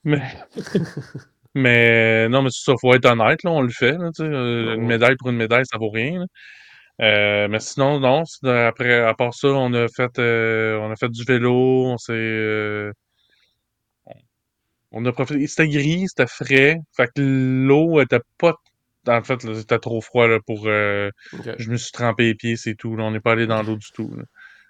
[0.06, 0.22] Mais,
[1.56, 3.94] mais non, mais ça, faut être honnête, là, on le fait.
[3.98, 6.20] Là, euh, Ouais, Une médaille pour une médaille, ça vaut rien.
[6.22, 6.26] là.
[7.02, 8.24] Euh, mais sinon, non.
[8.44, 12.14] Après, à part ça, on a fait, euh, on a fait du vélo, on s'est,
[12.14, 12.92] euh,
[14.96, 15.46] on a profité.
[15.48, 16.80] C'était gris, c'était frais.
[16.96, 18.56] Fait que l'eau était pas.
[19.08, 20.68] En fait, c'était trop froid là, pour.
[20.68, 21.10] euh.
[21.60, 22.96] Je me suis trempé les pieds, c'est tout.
[22.96, 23.04] là.
[23.06, 24.12] On n'est pas allé dans l'eau du tout.
[24.16, 24.24] là,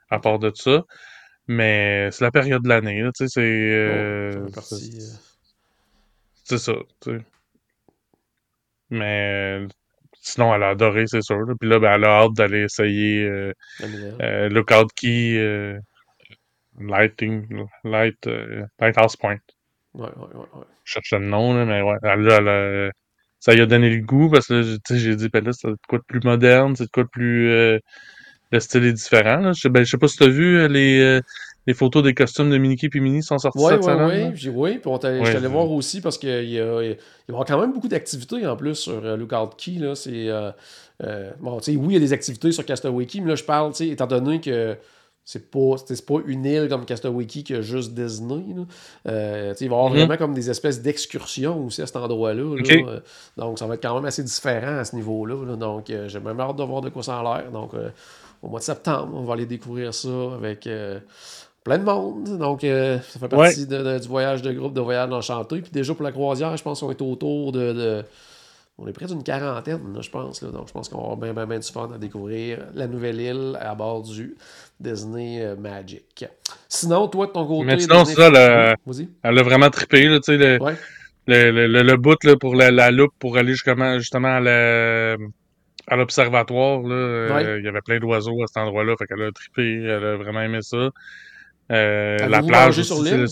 [0.09, 0.83] à part de ça.
[1.47, 3.41] Mais c'est la période de l'année, là, tu sais, c'est.
[3.41, 5.17] euh, Oh, c'est- euh,
[6.43, 6.73] c'est ça.
[8.89, 9.67] Mais euh,
[10.21, 11.39] sinon, elle a adoré, c'est sûr.
[11.41, 11.53] là.
[11.59, 13.53] Puis là, ben, elle a hâte d'aller essayer euh,
[14.21, 15.79] euh, Lookout Key, euh,
[16.79, 17.47] Lighting,
[17.83, 19.39] Light, euh, Lighthouse Point.
[19.95, 20.65] Ouais, ouais, ouais, ouais.
[20.83, 22.91] Je cherchais le nom, là, mais ouais, elle, elle a-
[23.39, 25.51] ça lui a donné le goût parce que là, tu sais, j'ai dit, ben là,
[25.53, 27.49] c'est de quoi de plus moderne, c'est de quoi de plus.
[27.51, 27.79] euh,
[28.51, 29.37] le style est différent.
[29.39, 29.53] Là.
[29.53, 31.21] Je, ben, je sais pas si t'as vu euh, les, euh,
[31.67, 34.33] les photos des costumes de Miniki puis Minnie sont sorties Oui, cette oui, semaine.
[34.33, 34.49] oui.
[34.49, 36.97] Oui, puis on je Ouais, suis allé voir aussi parce qu'il y, a- y y
[37.29, 39.73] avoir quand même beaucoup d'activités en plus sur euh, Lookout Key.
[39.79, 39.95] Là.
[39.95, 40.51] C'est, euh,
[41.03, 43.35] euh, bon, tu sais, oui, il y a des activités sur Castaway Key, mais là,
[43.35, 44.77] je parle, tu sais, étant donné que
[45.27, 45.75] c'est pas,
[46.07, 48.43] pas une île comme Castaway Key qui a juste Disney.
[48.55, 48.63] Là.
[49.07, 49.97] Euh, il va y avoir Mhm.
[49.97, 52.43] vraiment comme des espèces d'excursions aussi à cet endroit-là.
[52.87, 52.99] Euh,
[53.35, 55.43] donc, ça va être quand même assez différent à ce niveau-là.
[55.45, 55.55] là.
[55.55, 57.51] Donc, euh, j'ai même hâte de voir de quoi ça a l'air.
[57.51, 57.89] Donc, euh,
[58.43, 60.69] au mois de septembre, on va aller découvrir ça avec
[61.63, 62.37] plein de monde.
[62.37, 65.61] Donc, ça fait partie de- de- du voyage de groupe de voyage enchanté.
[65.61, 67.73] Puis déjà pour la croisière, je pense qu'on est autour de.
[67.73, 68.03] de-
[68.77, 70.41] on est près d'une quarantaine, là, je pense.
[70.41, 70.49] là.
[70.49, 73.21] Donc, je pense qu'on va avoir bien, bien, bien du fun à découvrir la nouvelle
[73.21, 74.35] île à bord du
[74.79, 76.25] Disney euh, Magic.
[76.67, 77.65] Sinon, toi, de ton côté.
[77.65, 79.09] Mais sinon, Disney- ça, le- Oui, Vas-y.
[79.23, 80.75] Elle a vraiment trippé, là, tu sais, le, Ouais.
[81.27, 84.35] le, le, le, le bout là, pour la, la loupe pour aller justement, justement
[85.87, 86.81] à l'observatoire.
[86.85, 87.57] euh.
[87.59, 90.41] Il y avait plein d'oiseaux à cet endroit-là, fait qu'elle a trippé, elle a vraiment
[90.41, 90.89] aimé ça.
[91.71, 93.25] Euh, la plage mangé aussi, sur l'île?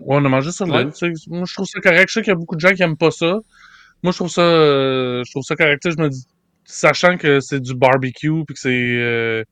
[0.00, 0.90] Ouais, on a mangé sur l'île.
[1.28, 2.08] Moi, je trouve ça correct.
[2.08, 3.38] Je sais qu'il y a beaucoup de gens qui aiment pas ça.
[4.02, 5.82] Moi, je trouve ça, euh, je trouve ça correct.
[5.88, 6.26] Je me dis,
[6.64, 9.44] sachant que c'est du barbecue, puis que c'est, euh,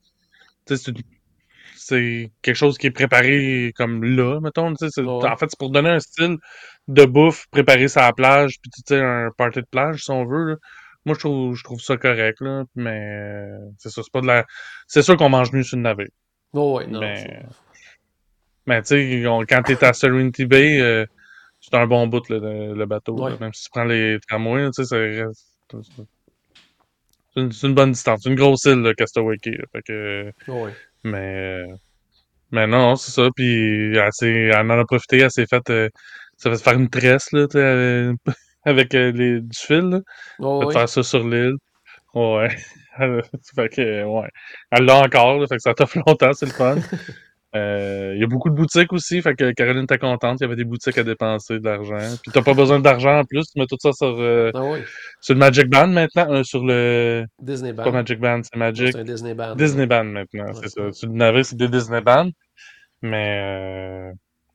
[1.76, 4.70] c'est quelque chose qui est préparé comme là, mettons.
[4.74, 5.28] tu sais, c'est- Ouais.
[5.28, 6.36] En fait, c'est pour donner un style
[6.88, 10.24] de bouffe préparé sur la plage, puis tu sais, un party de plage, si on
[10.24, 10.50] veut.
[10.50, 10.56] là.
[11.06, 14.26] Moi, je trouve, je trouve ça correct, là, mais euh, c'est ça, c'est pas de
[14.26, 14.44] la...
[14.86, 16.08] C'est sûr qu'on mange mieux sur le navire.
[16.52, 17.00] Oh, ouais, non.
[17.00, 17.42] Mais-
[18.66, 21.06] Mais tu sais, quand t'es à Serenity Bay, euh,
[21.60, 23.28] c'est un bon bout, là, le, le bateau.
[23.28, 23.36] là.
[23.38, 25.46] Même si tu prends les tramways, tu sais, ça reste...
[27.34, 28.20] C'est une, bonne distance.
[28.22, 29.64] C'est une grosse île, là, Castaway là.
[29.72, 30.32] Fait que...
[30.48, 30.72] ouais.
[31.04, 31.74] Mais, euh,
[32.50, 33.28] mais non, c'est ça.
[33.34, 35.88] Puis elle, elle en a profité, elle s'est faite, euh,
[36.36, 38.16] ça fait faire une tresse là, avec,
[38.64, 39.90] avec, euh, les, du fil.
[39.90, 40.00] Là.
[40.40, 41.56] Oh, faire ça sur l'île.
[42.14, 42.48] Ouais.
[43.54, 44.28] fait que, ouais.
[44.72, 46.76] Elle l'a encore, là, fait que ça t'offre longtemps, c'est le fun.
[47.56, 50.46] Euh, Il y a beaucoup de boutiques aussi, fait que Caroline était contente, il y
[50.46, 52.16] avait des boutiques à dépenser de l'argent.
[52.22, 54.60] Puis t'as pas besoin d'argent en plus, tu mets tout ça sur, euh, Ah,
[55.20, 57.24] sur le Magic Band maintenant, euh, sur le...
[57.40, 57.84] Disney Band.
[57.84, 58.92] Pas Magic Band, c'est Magic.
[58.92, 59.56] C'est un Disney Band.
[59.56, 60.92] Disney Band maintenant, Ouais, c'est ça.
[60.92, 62.30] Sur le navire, c'est des Disney Band.
[63.02, 64.12] Mais euh,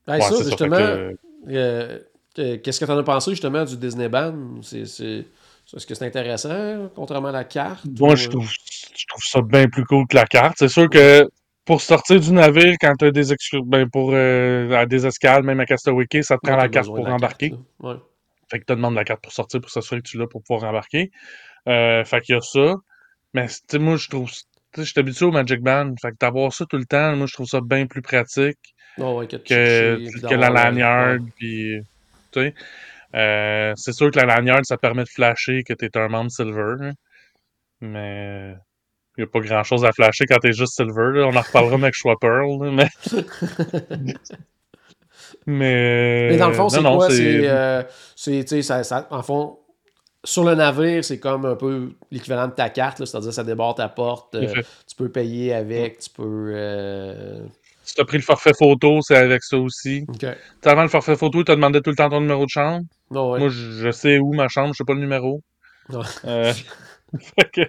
[0.07, 1.15] ouais, ça, justement, que,
[1.49, 1.99] euh,
[2.35, 4.61] que- qu'est-ce que tu en as pensé justement du Disney Band?
[4.61, 7.85] C'est, est-ce que c'est intéressant, contrairement à la carte?
[7.99, 10.55] moi, ou, je trouve, je trouve ça bien plus cool que la carte.
[10.59, 11.27] C'est sûr que
[11.65, 15.43] pour sortir du navire, quand tu as des excursions, ben pour euh, à des escales,
[15.43, 17.49] même à Castaway Cay, ça te prend ouais, la carte pour la embarquer.
[17.49, 17.89] carte, là.
[17.89, 17.97] Ouais.
[18.51, 20.69] Fait que tu demandes la carte pour sortir pour s'assurer que tu l'as pour pouvoir
[20.69, 21.11] embarquer.
[21.67, 22.75] Euh, fait qu'il y a ça.
[23.33, 24.31] Mais tu moi, je trouve.
[24.31, 25.93] tu Je suis habitué au Magic Band.
[25.99, 28.75] Fait que d'avoir ça tout le temps, moi, je trouve ça bien plus pratique.
[28.97, 31.81] Oh, ouais, que, que, la lanyard, puis
[32.31, 32.53] tu.
[33.15, 36.75] Euh, c'est sûr que la lanyard, ça permet de flasher que t'es un membre silver,
[36.81, 36.91] hein.
[37.81, 38.55] mais
[39.17, 41.11] il n'y a pas grand chose à flasher quand t'es juste silver.
[41.19, 41.27] là.
[41.27, 42.87] On en reparlera avec Choix Pearl, là, mais...
[45.45, 46.29] mais...
[46.31, 47.09] Mais dans le fond, c'est quoi?
[47.09, 47.83] C'est, euh,
[48.45, 49.59] tu ça, ça- en fond,
[50.23, 53.87] sur le navire, c'est comme un peu l'équivalent de ta carte, c'est-à-dire ça débarre ta
[53.89, 54.47] porte, euh,
[54.87, 56.51] tu peux payer avec, tu peux...
[56.53, 57.39] euh,
[57.83, 60.05] Si t'as pris le forfait photo, c'est avec ça aussi.
[60.07, 60.17] OK.
[60.19, 62.49] Tu sais, avant le forfait photo, il t'a demandé tout le temps ton numéro de
[62.49, 62.83] chambre?
[63.11, 63.39] Ouais.
[63.39, 65.41] Moi, je, je sais où ma chambre, je sais pas le numéro.
[65.89, 65.99] Ouais.
[66.25, 66.53] Euh,
[67.19, 67.61] fait que,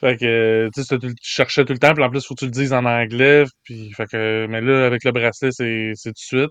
[0.00, 2.72] fait que tu cherchais tout le temps, puis en plus, faut que tu le dises
[2.72, 3.44] en anglais.
[3.64, 6.50] Puis, fait que, mais là, avec le bracelet, c'est tout de suite.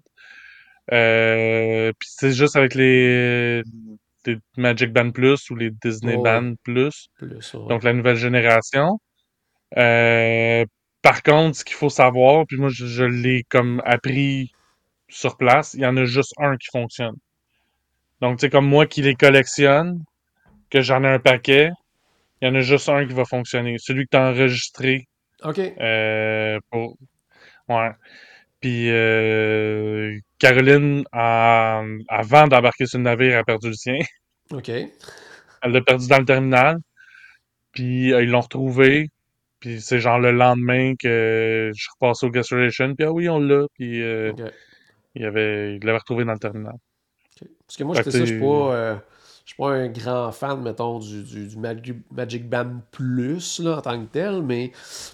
[0.92, 3.62] Euh, puis c'est juste avec les,
[4.26, 6.18] les Magic Band Plus ou les Disney.
[6.18, 7.10] Band Plus,
[7.54, 9.00] donc la nouvelle génération.
[9.78, 10.66] Euh,
[11.02, 14.52] par contre, ce qu'il faut savoir, puis moi, je, je l'ai comme appris
[15.08, 17.16] sur place, il y en a juste un qui fonctionne.
[18.22, 20.04] Donc, tu sais, comme moi qui les collectionne,
[20.70, 21.72] que j'en ai un paquet,
[22.42, 23.78] il y en a juste un qui va fonctionner.
[23.80, 25.08] Celui que tu as enregistré
[25.44, 25.60] OK.
[25.60, 26.98] euh, pour.
[27.70, 27.92] Ouais.
[28.60, 34.00] Puis euh, Caroline, en- avant d'embarquer sur le navire, a perdu le sien.
[34.52, 34.70] OK.
[34.70, 36.78] Elle l'a perdu dans le terminal.
[37.72, 39.10] Puis euh, ils l'ont retrouvé.
[39.60, 42.96] Puis c'est genre le lendemain que je suis repassé au Guest Relation.
[42.96, 43.66] Puis ah oui, on l'a.
[43.76, 44.42] Puis euh, OK.
[45.16, 46.74] il avait, il l'avait retrouvé dans le terminal.
[47.66, 49.00] Parce que moi, je suis pas, euh, je
[49.46, 54.12] suis pas un grand fan, mettons, du, du, Magic, Band Plus là, en tant que
[54.12, 54.72] tel, mais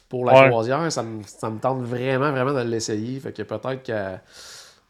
[0.09, 3.19] pour la croisière, ça me, ça me, tente vraiment, vraiment de l'essayer.
[3.19, 4.17] Fait que peut-être que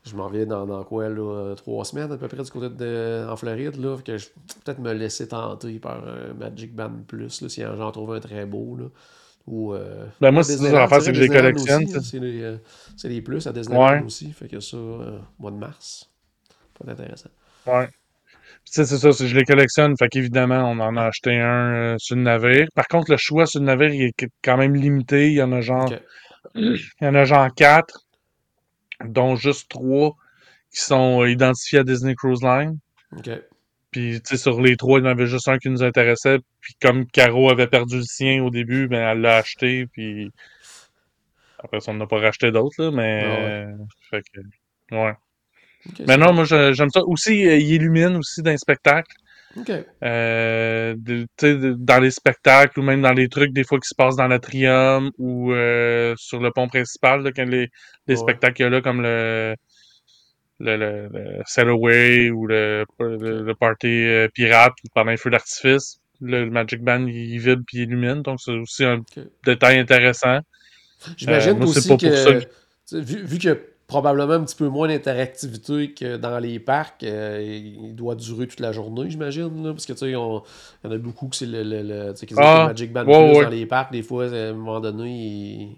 [0.10, 3.26] je m'en viens dans, dans, quoi, là, trois semaines à peu près du côté de,
[3.30, 4.28] en Floride, là, que je
[4.64, 8.46] peut-être me laisser tenter par un Magic Band Plus, là, si j'en trouve un très
[8.46, 8.86] beau, là.
[9.48, 11.88] Ou, euh, ben moi, c'est ça, c'est que je les collectionne.
[11.88, 12.58] C'est les, euh,
[13.06, 16.10] les, plus à Disneyland aussi, fait que ça, euh, mois de mars,
[16.78, 17.30] pas intéressant.
[17.66, 17.88] Ouais.
[18.66, 22.68] C'est ça, je les collectionne, fait qu'évidemment, on en a acheté un sur le navire.
[22.76, 25.28] Par contre, le choix sur le navire, il est quand même limité.
[25.28, 25.90] Il y en a genre,
[26.56, 28.06] il y en a genre quatre
[29.06, 30.16] dont juste trois
[30.74, 32.78] qui sont euh, identifiés à Disney Cruise Line.
[33.92, 36.40] Puis, tu sais, sur les trois, il y en avait juste un qui nous intéressait.
[36.60, 39.88] Puis, comme Caro avait perdu le sien au début, ben, elle l'a acheté.
[39.88, 40.30] Puis,
[41.60, 43.24] après ça, on n'a pas racheté d'autres, là, mais.
[43.24, 43.86] Ah ouais.
[44.10, 44.96] Fait que.
[44.96, 45.14] Ouais.
[46.08, 47.02] Mais non, moi, j'aime ça.
[47.06, 49.16] Aussi, euh, il illumine aussi dans les spectacles.
[50.04, 50.96] Euh,
[51.42, 55.12] dans les spectacles ou même dans les trucs des fois qui se passent dans l'atrium
[55.18, 57.70] ou euh, sur le pont principal, là, quand les,
[58.08, 59.56] les spectacles là comme le
[60.60, 66.00] le, le, ou le, le, Party euh, Pirate pendant les feux d'artifice.
[66.20, 69.04] Le, Magic Band, il, vibre puis il illumine, donc c'est aussi un
[69.46, 70.40] détail intéressant.
[71.16, 72.40] J'imagine aussi que,
[72.92, 77.04] vu, vu que probablement un petit peu moins d'interactivité que dans les parcs.
[77.04, 79.64] Euh, il doit durer toute la journée, j'imagine.
[79.64, 80.44] Parce que tu sais, il y en
[80.84, 83.92] a beaucoup que c'est le, le, le, ah, Magic Band dans les parcs.
[83.92, 85.76] Des fois, à un moment donné, il,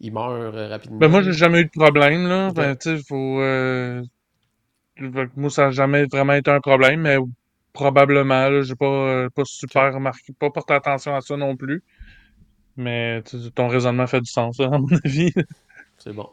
[0.00, 0.98] il meurt euh, rapidement.
[0.98, 2.28] Ben moi, j'ai jamais eu de problème.
[2.28, 2.52] Là.
[2.52, 3.40] Ben, tu faut.
[3.40, 4.02] Euh...
[5.36, 7.16] Moi, ça n'a jamais vraiment été un problème, mais
[7.72, 11.84] probablement, j'ai pas, pas super remarqué, pas porté attention à ça non plus.
[12.76, 13.22] Mais
[13.54, 15.32] ton raisonnement fait du sens, à mon avis.
[15.98, 16.28] C'est bon.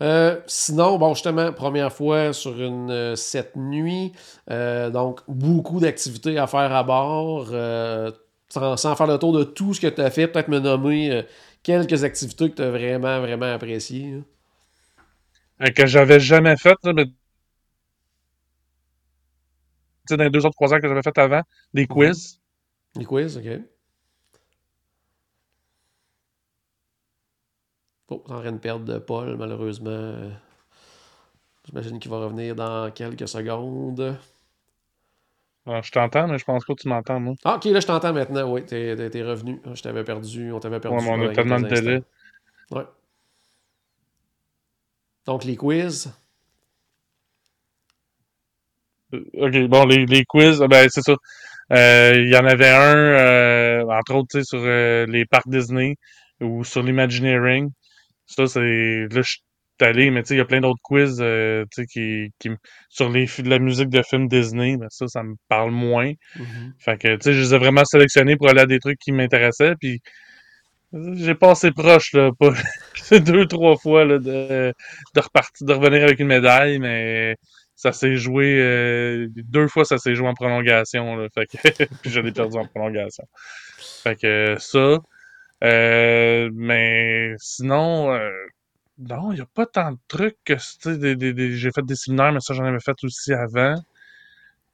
[0.00, 4.12] Euh, sinon, bon, justement, première fois sur une euh, cette nuit,
[4.50, 7.48] euh, donc beaucoup d'activités à faire à bord.
[8.50, 11.22] Sans, faire le tour de tout ce que tu as fait, peut-être me nommer
[11.62, 14.22] quelques activités que tu as vraiment, vraiment appréciées.
[15.74, 17.04] Que j'avais jamais faites, mais
[20.08, 21.42] dans les deux autres croisières que j'avais faites avant,
[21.74, 22.40] des quiz.
[22.94, 23.60] Des quiz, ok.
[28.10, 30.14] Oh, en train de perdre de Paul, malheureusement.
[31.64, 34.16] J'imagine qu'il va revenir dans quelques secondes.
[35.66, 37.34] Ah, je t'entends, mais je pense pas que tu m'entends, moi.
[37.44, 38.50] Ah, ok, là, je t'entends maintenant.
[38.50, 39.60] Oui, t'es, es, revenu.
[39.74, 40.50] Je t'avais perdu.
[40.50, 40.96] On t'avait perdu.
[40.96, 42.02] Ouais, on a tellement de délai.
[42.70, 42.84] Ouais.
[45.26, 46.10] Donc, les quiz.
[49.12, 51.16] Euh, ok, bon, les, les quiz, ben, c'est ça.
[51.70, 55.96] Euh, il y en avait un, euh, entre autres, sur les parcs Disney
[56.40, 57.70] ou sur l'Imagineering.
[58.28, 58.60] Ça, c'est.
[59.10, 59.42] Là, je suis
[59.80, 62.50] allé, mais tu sais, il y a plein d'autres quiz euh, tu sais, qui, qui,
[62.88, 66.12] sur les, la musique de films Disney, mais ça, ça me parle moins.
[66.36, 66.72] Mm-hmm.
[66.78, 69.12] Fait que, tu sais, je les ai vraiment sélectionnés pour aller à des trucs qui
[69.12, 70.00] m'intéressaient, puis
[70.92, 72.52] j'ai passé proche, là, pas
[73.20, 74.72] deux, trois fois, là, de,
[75.14, 77.36] de repartir, de revenir avec une médaille, mais
[77.76, 82.10] ça s'est joué, euh, deux fois, ça s'est joué en prolongation, là, fait que, puis
[82.10, 83.24] je l'ai perdu en prolongation.
[84.02, 84.98] Fait que ça,
[85.62, 88.30] mais sinon, euh,
[88.98, 92.54] non, il n'y a pas tant de trucs que j'ai fait des séminaires, mais ça
[92.54, 93.76] j'en avais fait aussi avant.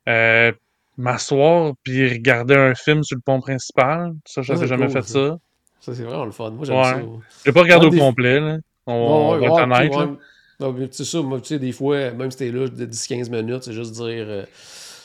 [0.08, 0.52] Euh,
[0.96, 5.38] M'asseoir puis regarder un film sur le pont principal, ça j'avais jamais fait ça.
[5.80, 6.50] Ça c'est vraiment le fun.
[6.50, 7.02] Moi j'aime ça.
[7.44, 8.58] J'ai pas regardé au complet là.
[8.86, 10.18] On, va connaître.
[10.92, 13.72] C'est ça, moi, tu sais, des fois, même si t'es là de 10-15 minutes, c'est
[13.72, 14.44] juste dire euh,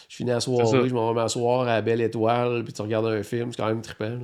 [0.08, 3.08] je finis à soirée, je m'en vais m'asseoir à la belle étoile, puis tu regardes
[3.08, 4.20] un film, c'est quand même trippant.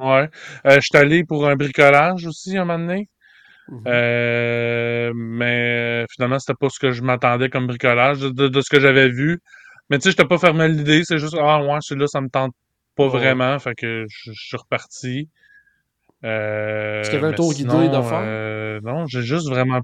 [0.00, 0.28] Ouais.
[0.66, 3.08] Euh, je suis allé pour un bricolage aussi un moment donné.
[3.68, 3.84] Mhm.
[3.86, 9.08] Euh, mais finalement, c'était pas ce que je m'attendais comme bricolage de, ce que j'avais
[9.08, 9.40] vu.
[9.88, 11.02] Mais tu sais, je t'ai pas fermé l'idée.
[11.04, 12.54] C'est juste, ah ouais, celui-là, ça me tente
[12.96, 13.58] pas vraiment.
[13.58, 15.28] Fait que je, suis reparti.
[16.24, 18.22] Euh, Est-ce qu'il y avait un tour guidé d'affaires?
[18.22, 19.80] Euh, non, j'ai juste vraiment.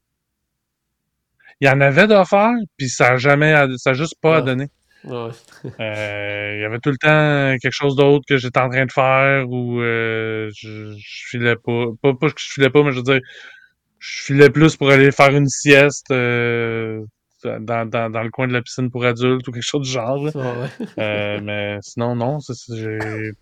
[1.60, 4.68] Il y en avait d'affaires, puis ça a jamais, ça a juste pas à donner.
[5.06, 8.92] Euh, il y avait tout le temps quelque chose d'autre que j'étais en train de
[8.92, 11.86] faire ou euh, je, je, filais pas.
[12.02, 12.14] pas.
[12.14, 13.20] Pas que je filais pas, mais je veux dire,
[13.98, 17.02] je filais plus pour aller faire une sieste euh,
[17.44, 20.28] dans, dans, dans, le coin de la piscine pour adultes ou quelque chose du genre.
[20.96, 22.38] mais sinon, non.
[22.74, 23.32] j'ai...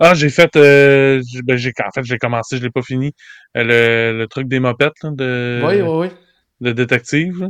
[0.00, 0.52] Ah, j'ai fait.
[0.54, 3.14] ben, j'ai, en fait, j'ai commencé, je l'ai pas fini.
[3.54, 6.08] le, le truc des mopettes de, oui, oui, oui.
[6.60, 7.48] de détective.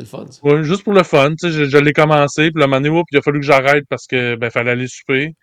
[0.00, 1.34] C'est le fun, Oui, juste pour le fun.
[1.38, 4.36] Tu sais, je, l'ai commencé, puis le moment il a fallu que j'arrête parce que
[4.36, 5.34] ben fallait aller souper.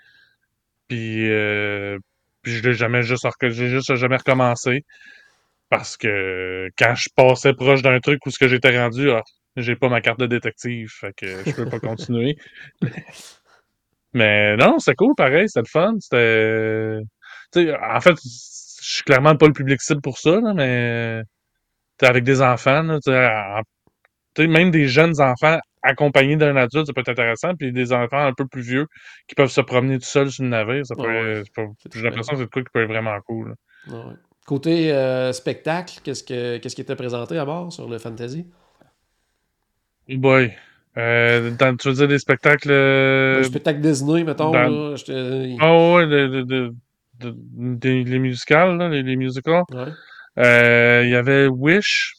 [0.88, 1.98] Puis, euh,
[2.42, 4.84] puis je l'ai jamais juste j'ai juste jamais recommencé.
[5.70, 9.22] parce que quand je passais proche d'un truc où ce que j'étais rendu, ah,
[9.58, 12.38] j'ai pas ma carte de détective, fait que je peux pas continuer.
[14.14, 15.96] Mais non, c'est cool, pareil, c'était le fun.
[16.00, 17.00] C'était.
[17.82, 21.22] en fait, je suis clairement pas le public cible pour ça, là, mais
[22.02, 23.00] avec des enfants, là,
[24.40, 27.56] même des jeunes enfants accompagnés d'un adulte, ça peut être intéressant.
[27.56, 28.88] Puis des enfants un peu plus vieux
[29.28, 31.44] qui peuvent se promener tout seuls sur le navire, ça peut,
[31.94, 33.56] j'ai l'impression que c'est quoi qui peut être vraiment cool.
[34.46, 38.46] Côté euh, spectacle, qu'est-ce, que, qu'est-ce qui était présenté à bord sur le Fantasy?
[40.10, 40.54] Oh boy.
[40.98, 42.72] Euh, tu veux dire des spectacles.
[42.72, 44.54] Euh, des spectacles Disney, mettons.
[44.54, 46.74] Là, oh, ouais, de,
[47.84, 49.64] les musicales, là, les, musicals.
[50.38, 52.14] Il y avait Wish,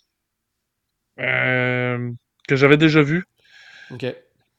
[1.19, 3.25] que j'avais déjà vu.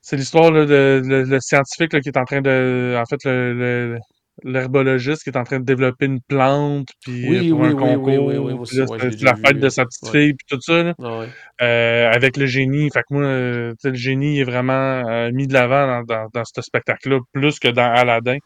[0.02, 2.95] C'est l'histoire de, le, scientifique qui est en train de.
[2.98, 3.98] En fait, le,
[4.43, 8.26] l'herbologiste qui est en train de développer une plante, puis oui, pour oui, un concours.
[8.26, 10.84] Oui, c'est la fête de sa petite fille, puis tout ça.
[10.84, 10.93] Là.
[11.04, 11.26] Ah
[11.62, 12.89] euh, avec le génie.
[12.91, 16.62] Fait que moi, euh, le génie est vraiment euh, mis de l'avant dans, dans, ce
[16.62, 18.38] spectacle-là, plus que dans Aladdin.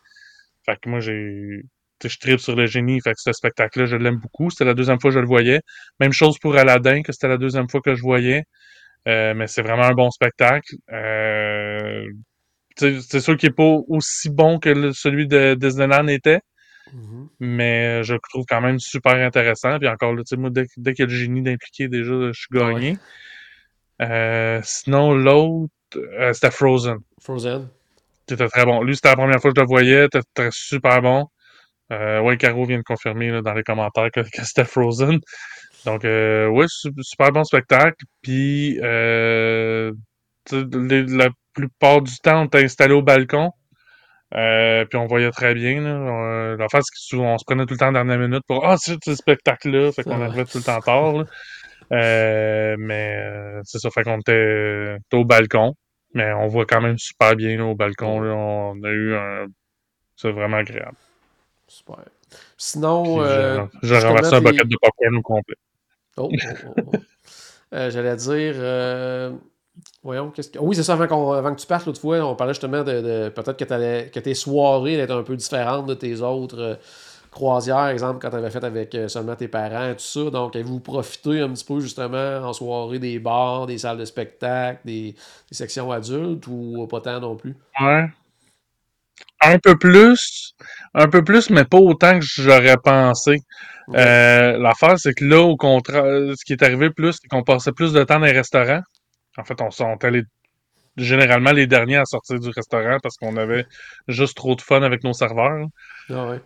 [0.65, 1.61] Fait que moi, j'ai.
[2.09, 2.99] Je tripe sur le génie.
[3.01, 4.49] Fait que ce spectacle-là, je l'aime beaucoup.
[4.49, 5.59] C'était la deuxième fois que je le voyais.
[5.99, 8.43] Même chose pour Aladdin, que c'était la deuxième fois que je voyais.
[9.05, 10.75] mais c'est vraiment un bon spectacle.
[10.91, 12.05] Euh,
[12.75, 16.39] c'est sûr qu'il n'est pas aussi bon que celui de Disneyland était.
[16.93, 17.27] Mm-hmm.
[17.39, 19.79] Mais je le trouve quand même super intéressant.
[19.79, 22.47] Puis encore là, moi, dès, dès qu'il y a le génie d'impliquer, déjà, je suis
[22.51, 22.97] gagné.
[24.01, 26.97] Euh, sinon, l'autre, euh, c'était Frozen.
[27.21, 27.69] Frozen.
[28.27, 28.81] C'était très bon.
[28.83, 30.07] Lui, c'était la première fois que je le voyais.
[30.11, 31.27] C'était super bon.
[31.91, 35.19] Euh, ouais, Caro vient de confirmer dans les commentaires que, c'était Frozen.
[35.85, 38.05] Donc, euh, ouais, super bon spectacle.
[38.21, 39.91] Puis, euh,
[40.51, 43.51] la plupart du temps, on était installé au balcon.
[44.35, 45.81] Euh, puis on voyait très bien.
[45.81, 45.89] Là.
[45.89, 48.97] Euh, la face, on se prenait tout le temps en dernière minute pour Ah, c'est
[49.03, 49.91] ce spectacle-là?
[49.91, 51.25] Fait qu'on arrivait tout le temps tard.
[51.91, 55.73] Euh, mais euh, c'est ça, fait qu'on était, au balcon.
[56.15, 58.19] Mais on voit quand même super bien au balcon.
[58.21, 58.33] Là.
[58.33, 59.45] On a eu un.
[60.15, 60.97] C'est vraiment agréable.
[61.73, 62.05] Super.
[62.57, 63.23] Sinon.
[63.81, 65.55] J'ai ramassé un bucket de popcorn au complet.
[66.17, 66.91] Oh, oh, oh,
[67.89, 69.39] J'allais dire
[70.03, 70.59] Voyons, qu'est-ce que...
[70.59, 73.57] Oui, c'est ça, avant, avant, que tu partes l'autre fois, on parlait justement de, peut-être
[73.57, 76.75] que, que tes soirées étaient un peu différentes de tes autres euh,
[77.31, 80.29] croisières, exemple, quand tu avais fait avec euh, seulement tes parents, tout ça.
[80.29, 84.81] Donc, avez-vous profité un petit peu justement en soirée des bars, des salles de spectacle,
[84.85, 85.15] des,
[85.51, 87.55] sections adultes ou pas tant non plus?
[87.81, 88.05] Ouais.
[89.43, 90.53] Un peu plus,
[90.93, 93.37] un peu plus, mais pas autant que j'aurais pensé.
[93.95, 97.73] Euh, l'affaire, c'est que là, au contraire, ce qui est arrivé plus, c'est qu'on passait
[97.73, 98.81] plus de temps dans les restaurants.
[99.37, 100.23] En fait, on sont allés
[100.95, 103.65] généralement les derniers à sortir du restaurant parce qu'on avait
[104.07, 105.65] juste trop de fun avec nos serveurs.
[106.09, 106.41] Ah ouais.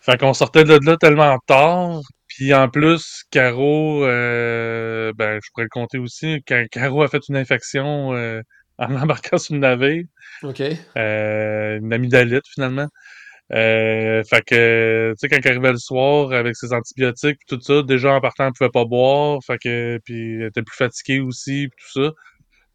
[0.00, 2.00] Fait qu'on sortait de là tellement tard.
[2.26, 7.36] Puis en plus, Caro, euh, ben je pourrais le compter aussi, Caro a fait une
[7.36, 8.40] infection euh,
[8.82, 10.04] en embarquant sur le navire.
[10.42, 10.62] OK.
[10.96, 12.88] Euh, une amygdalite finalement.
[13.52, 17.82] Euh, fait que, tu sais, quand elle arrivait le soir avec ses antibiotiques tout ça,
[17.82, 19.40] déjà en partant, elle pouvait pas boire.
[19.46, 22.10] Fait que, puis elle était plus fatiguée aussi tout ça.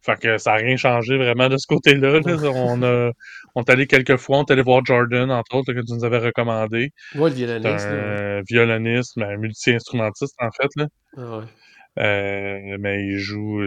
[0.02, 2.20] Fait que ça n'a rien changé vraiment de ce côté-là.
[2.54, 3.10] On a
[3.54, 6.04] on est allé quelques fois, on est allé voir Jordan, entre autres, que tu nous
[6.04, 6.92] avais recommandé.
[7.16, 7.86] Ouais, le violoniste.
[7.86, 10.68] Un violoniste, mais un multi-instrumentiste, en fait.
[10.76, 10.86] Là.
[11.16, 11.44] Ah ouais.
[11.98, 13.60] Euh, mais il joue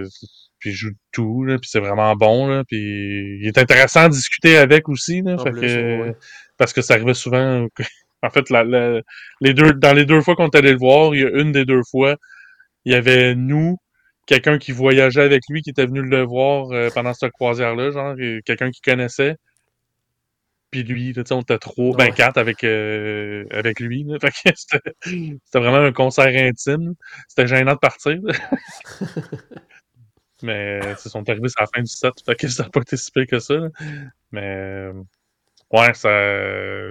[0.59, 4.09] puis il joue tout, là, puis c'est vraiment bon, là, puis il est intéressant à
[4.09, 6.15] discuter avec aussi, là, fait que,
[6.57, 7.67] parce que ça arrivait souvent,
[8.21, 9.01] en fait, la,
[9.41, 11.51] les deux, dans les deux fois qu'on est allé le voir, il y a une
[11.51, 12.15] des deux fois,
[12.85, 13.77] il y avait nous,
[14.27, 18.15] quelqu'un qui voyageait avec lui, qui était venu le voir euh, pendant cette croisière-là, genre,
[18.45, 19.37] quelqu'un qui connaissait.
[20.71, 24.07] Puis lui, là, on était trois, ben quatre avec, euh, avec lui.
[24.55, 24.79] c'était
[25.53, 26.95] vraiment un concert intime.
[27.27, 28.17] C'était gênant de partir.
[30.43, 32.97] Mais ils sont arrivés à la fin du set, fait que ça n'a pas été
[32.97, 33.53] si pire que ça.
[34.31, 34.87] Mais
[35.71, 36.09] ouais, ça.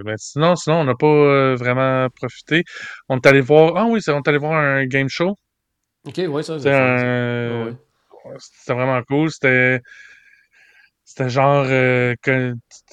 [0.05, 2.65] Mais sinon, sinon, on n'a pas euh, vraiment profité.
[3.09, 3.77] On est allé voir.
[3.77, 5.37] Ah oui, on est allé voir un game show.
[6.07, 7.77] Ok, ouais, ça, un...
[8.39, 9.31] C'était vraiment cool.
[9.31, 9.81] C'était.
[11.11, 12.15] C'était genre euh,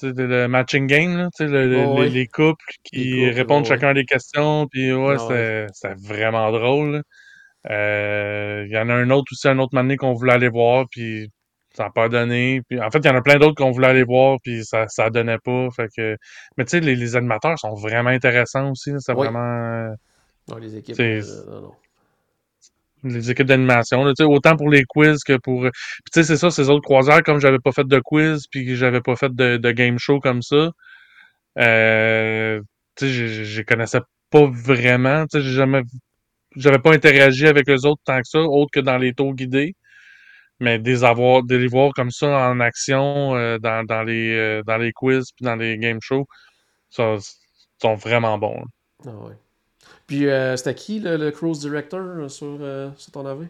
[0.02, 4.66] le matching game, là, le, les, couples qui répondent chacun à des questions.
[4.66, 7.04] Puis ouais, ah c'était vraiment drôle.
[7.70, 10.86] Euh, il y en a un autre aussi, un autre moment qu'on voulait aller voir,
[10.90, 11.30] puis
[11.76, 12.60] ça n'a pas donné.
[12.68, 14.88] Puis, en fait, il y en a plein d'autres qu'on voulait aller voir, puis ça
[14.88, 15.68] ça donnait pas.
[15.70, 16.16] Fait que...
[16.56, 18.90] Mais tu sais, les, les, animateurs sont vraiment intéressants aussi.
[18.98, 19.94] C'est vraiment...
[20.58, 20.98] les équipes...
[20.98, 21.22] Euh,
[23.04, 25.62] les équipes d'animation, autant pour les quiz que pour.
[25.62, 28.76] Puis tu sais, c'est ça, ces autres croisières, comme j'avais pas fait de quiz, puis
[28.76, 30.70] j'avais pas fait de, game show comme ça,
[31.58, 32.60] euh,
[32.96, 35.82] tu sais, je connaissais pas vraiment, tu sais, j'ai jamais.
[36.56, 39.74] j'avais pas interagi avec eux autres tant que ça, autre que dans les tours guidés.
[40.60, 44.62] Mais des avoir, de les voir comme ça en action euh, dans, dans, les, euh,
[44.66, 46.26] dans les quiz puis dans les game shows,
[46.90, 47.16] ça,
[47.80, 48.64] sont vraiment bons.
[49.06, 49.10] Ah.
[50.06, 52.58] Puis euh, c'était qui le, le, cruise director sur,
[52.96, 53.48] sur ton avis?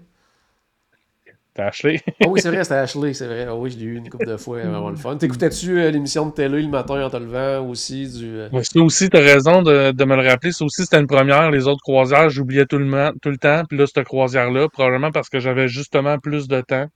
[1.49, 2.01] C'était Ashley.
[2.25, 3.47] oh oui, c'est vrai, c'était Ashley, c'est vrai.
[3.51, 5.17] Oh oui, je l'ai eu une couple de fois, vraiment le fun.
[5.17, 8.07] T'écoutais-tu l'émission de télé le matin en te levant aussi?
[8.09, 10.53] Du, Oui, ça aussi, t'as raison de, de, me le rappeler.
[10.53, 11.51] Ça aussi, c'était une première.
[11.51, 13.63] Les autres croisières, j'oubliais tout le, tout le temps.
[13.69, 16.87] Puis là, cette croisière-là, probablement parce que j'avais justement plus de temps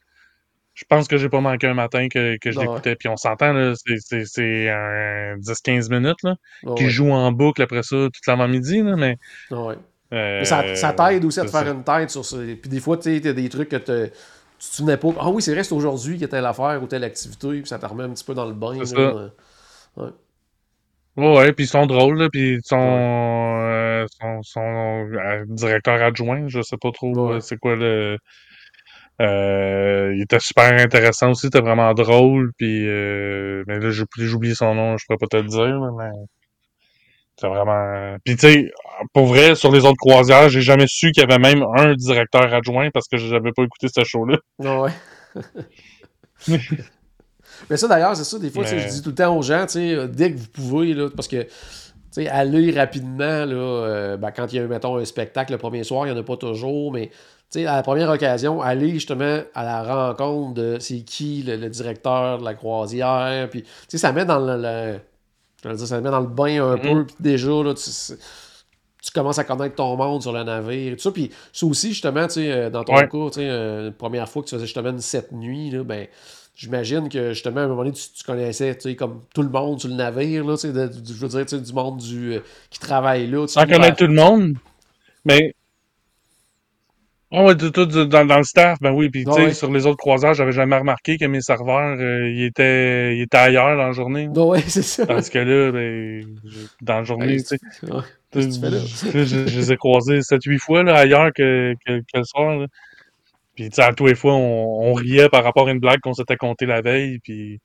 [0.82, 2.96] je pense que j'ai pas manqué un matin que, que je l'écoutais.
[2.96, 6.36] Puis on s'entend, c'est 10-15 minutes là,
[6.76, 8.82] qui joue en boucle après ça toute l'avant-midi.
[8.82, 9.16] Mais,
[9.50, 9.76] ouais.
[10.10, 12.36] mais ça, ça t'aide aussi à te faire une tête sur ça.
[12.36, 14.10] Puis des fois, tu sais, des trucs que tu te
[14.58, 15.08] souvenais pas.
[15.20, 17.48] Ah oui, c'est c'est aujourd'hui qu'il y a telle affaire ou telle activité.
[17.48, 18.74] Puis ça te remet un petit peu dans le bain.
[18.80, 19.30] C'est ça.
[19.96, 20.08] Ouais.
[21.16, 26.48] Ouais, puis ils sont drôles, là, puis ils sont, euh, sont, sont euh, directeur adjoint,
[26.48, 28.16] je sais pas trop c'est quoi le, euh,
[29.20, 34.04] il était super intéressant aussi, c'était vraiment drôle, puis euh, mais là j'ai
[34.34, 36.10] oublié son nom, je pourrais pas te le dire, mais
[37.38, 38.16] c'est vraiment.
[38.24, 38.70] Puis tu sais,
[39.12, 42.52] pour vrai, sur les autres croisières, j'ai jamais su qu'il y avait même un directeur
[42.52, 44.38] adjoint parce que j'avais pas écouté ce show-là.
[44.58, 44.90] ouais.
[47.70, 49.72] mais ça d'ailleurs, c'est ça, des fois, je dis tout le temps aux gens, tu
[49.72, 51.46] sais, dès que vous pouvez, là, parce que
[52.12, 55.82] sais, aller rapidement, là, euh, ben, quand il y a, mettons, un spectacle le premier
[55.82, 57.10] soir, il n'y en a pas toujours, mais
[57.56, 62.44] à la première occasion, aller justement à la rencontre de c'est qui le, directeur de
[62.44, 63.48] la croisière.
[63.50, 64.98] Puis, ça met dans le,
[65.76, 66.80] ça met dans le bain un mm-hmm.
[66.80, 67.06] peu.
[67.06, 70.92] Puis déjà, là, tu, commences à connaître ton monde sur le navire.
[70.92, 71.10] Et tout ça.
[71.10, 74.66] Puis, ça aussi, justement, euh, dans ton cours, euh, la première fois que tu faisais
[74.66, 76.06] justement une sept nuits, là, ben,
[76.54, 79.94] j'imagine que justement, à un moment donné, tu, connaissais comme tout le monde sur le
[79.94, 80.44] navire.
[80.44, 82.40] Là, de, je veux dire, du monde du, euh,
[82.70, 83.46] qui travaille là.
[83.46, 84.54] Sans connaître tout le monde,
[85.24, 85.54] mais
[87.34, 89.08] Oh, ouais, tout, dans, dans, le staff, ben oui.
[89.08, 92.44] Puis, tu sais, sur les autres croiseurs, j'avais jamais remarqué que mes serveurs, euh, ils,
[92.44, 94.28] étaient, ils étaient ailleurs dans la journée.
[94.28, 95.06] Non, ouais, c'est ça.
[95.06, 96.26] Parce que là, ben,
[96.82, 97.58] dans la journée, tu sais.
[98.34, 102.56] Je, je, les ai croisés 7-8 fois là, ailleurs que, que, que le soir.
[102.56, 102.66] Là.
[103.54, 106.00] Puis, tu sais, à tous les fois, on, on, riait par rapport à une blague
[106.00, 107.18] qu'on s'était compté la veille.
[107.18, 107.60] Puis,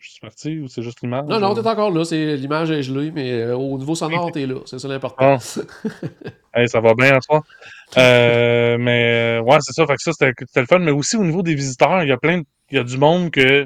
[0.00, 1.26] je suis parti ou c'est juste l'image?
[1.28, 2.04] Non, non, t'es encore là.
[2.04, 4.56] C'est, l'image est gelée, mais euh, au niveau sonore, t'es là.
[4.64, 5.38] C'est ça l'important.
[6.54, 6.66] Ah.
[6.66, 7.42] ça va bien en soi.
[7.98, 9.86] Euh, mais euh, ouais, c'est ça.
[9.86, 10.78] Fait que ça, c'était, le fun.
[10.78, 13.30] Mais aussi au niveau des visiteurs, il y a plein il y a du monde
[13.30, 13.62] que.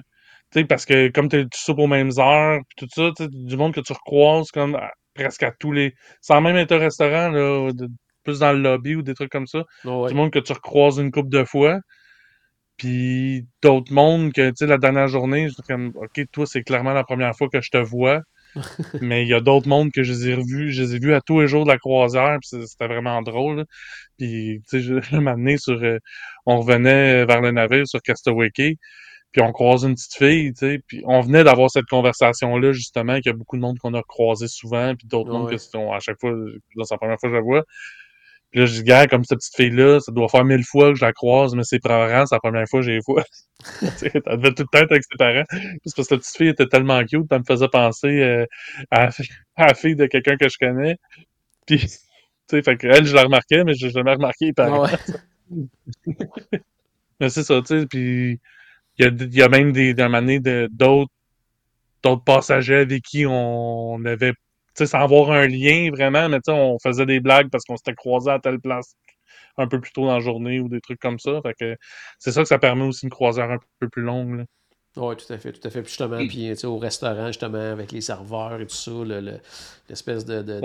[0.51, 3.73] Tu sais, parce que comme tu soupes aux mêmes heures, puis tout ça, du monde
[3.73, 4.79] que tu recroises comme
[5.15, 5.95] presque à tous les.
[6.21, 7.71] Sans même être au restaurant, là,
[8.25, 9.63] plus dans le lobby ou des trucs comme ça.
[9.85, 11.79] Du monde que tu recroises une couple de fois.
[12.77, 16.93] Puis d'autres mondes que, tu sais, la dernière journée, je comme, OK, toi, c'est clairement
[16.93, 18.23] la première fois que je te vois.
[19.03, 21.13] mais il y a d'autres mondes que je les ai revus, je les ai vus
[21.15, 23.65] à tous les jours de la croisière, puis c'était vraiment drôle.
[24.19, 25.83] Puis, tu sais, je, je sur...
[25.83, 25.99] Euh,
[26.47, 28.77] on revenait vers le navire sur Castaway Key,
[29.33, 33.17] puis on croise une petite fille, tu sais, puis on venait d'avoir cette conversation-là, justement,
[33.17, 35.93] qu'il y a beaucoup de monde qu'on a croisé souvent, puis d'autres mondes que sont
[35.93, 36.33] à chaque fois,
[36.77, 37.65] dans sa première fois que je la vois.
[38.55, 40.95] Puis là, je dis, gars, comme cette petite fille-là, ça doit faire mille fois que
[40.95, 43.25] je la croise, mais ses parents, c'est la première fois que j'ai vois.
[43.83, 45.43] elle devait tout le temps être avec ses parents.
[45.51, 48.47] parce que cette petite fille était tellement cute, elle me faisait penser euh,
[48.93, 49.11] à,
[49.59, 50.99] la fille de quelqu'un que je connais.
[51.67, 51.89] Puis, tu
[52.49, 54.87] sais, fait que elle, je la remarquais, mais je l'ai jamais remarqué les parents.
[57.19, 58.39] mais c'est ça, tu sais, puis
[58.99, 61.11] il y a, y a même des, des d'autres
[62.05, 64.35] d'autres passagers avec qui on avait
[64.75, 68.31] sais, sans avoir un lien vraiment, mais on faisait des blagues parce qu'on s'était croisés
[68.31, 68.97] à telle place
[69.57, 71.41] un peu plus tôt dans la journée ou des trucs comme ça.
[71.43, 71.77] Fait que
[72.19, 74.45] c'est ça que ça permet aussi une croisière un peu plus longue.
[74.97, 75.83] Oui, tout à fait, tout à fait.
[75.83, 78.93] Puis justement, puis, au restaurant, justement, avec les serveurs et tout ça,
[79.89, 80.61] l'espèce de, de,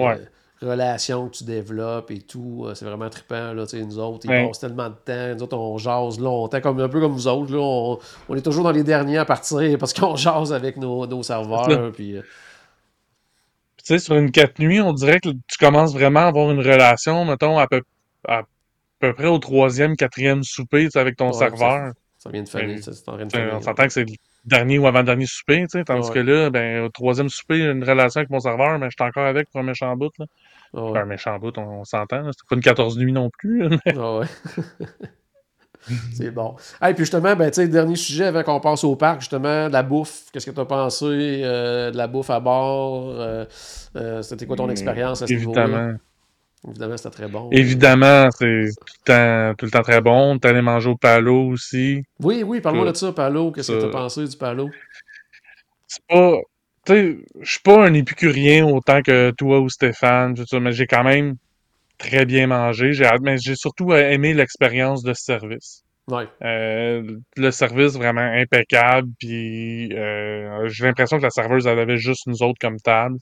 [0.61, 4.59] relation que tu développes et tout, euh, c'est vraiment trippant, là, nous autres, ils passent
[4.59, 7.97] tellement de temps, nous autres, on jase longtemps, comme, un peu comme vous autres, là,
[8.27, 11.91] on, est toujours dans les derniers à partir parce qu'on jase avec nos, nos serveurs,
[11.93, 12.17] puis...
[13.79, 16.59] Tu sais, sur une quatre nuits, on dirait que tu commences vraiment à avoir une
[16.59, 17.81] relation, mettons, à peu,
[18.27, 18.43] à
[18.99, 21.93] peu près au troisième, quatrième souper, avec ton serveur.
[22.17, 24.13] Ça, vient de finir, ça, c'est en de On s'entend que c'est le
[24.43, 28.19] dernier ou avant-dernier souper, tu sais, tandis que là, ben, au troisième souper, une relation
[28.19, 30.25] avec mon serveur, mais je suis encore avec pour un méchant bout, là.
[30.73, 33.77] un méchant bout, on, s'entend, c'est pas une 14 nuits non plus, ouais.
[36.13, 36.55] C'est bon.
[36.81, 40.25] Et puis justement, ben, dernier sujet avant qu'on passe au parc, justement, de la bouffe.
[40.31, 43.11] Qu'est-ce que tu as pensé euh, de la bouffe à bord?
[43.11, 43.45] Euh,
[43.95, 45.93] euh, c'était quoi ton hmm, expérience à ce Évidemment.
[46.67, 47.49] Évidemment, c'était très bon.
[47.51, 50.37] Évidemment, c'est tout le, temps, tout le temps très bon.
[50.37, 52.03] Tu allé manger au palo aussi.
[52.19, 53.51] Oui, oui, parle-moi de ça, palo.
[53.51, 54.69] Qu'est-ce que tu as pensé du palo?
[55.87, 56.37] C'est pas.
[56.85, 60.73] tu sais, je suis pas un épicurien autant que toi ou Stéphane, tout ça, mais
[60.73, 61.37] j'ai quand même
[61.99, 62.93] très bien mangé.
[62.93, 65.83] J'ai, mais j'ai surtout aimé l'expérience de service.
[66.07, 66.27] Ouais.
[66.43, 67.03] Euh,
[67.37, 72.41] le service vraiment impeccable, puis euh, j'ai l'impression que la serveuse elle avait juste nous
[72.41, 73.17] autres comme table.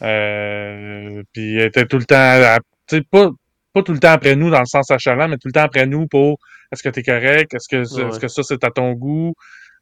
[0.00, 2.58] Euh, puis elle était tout le temps,
[2.88, 3.30] sais pas
[3.74, 5.86] pas tout le temps après nous dans le sens achalant, mais tout le temps après
[5.86, 6.38] nous pour
[6.72, 9.34] est-ce que t'es correct, est-ce que est-ce que ça c'est à ton goût,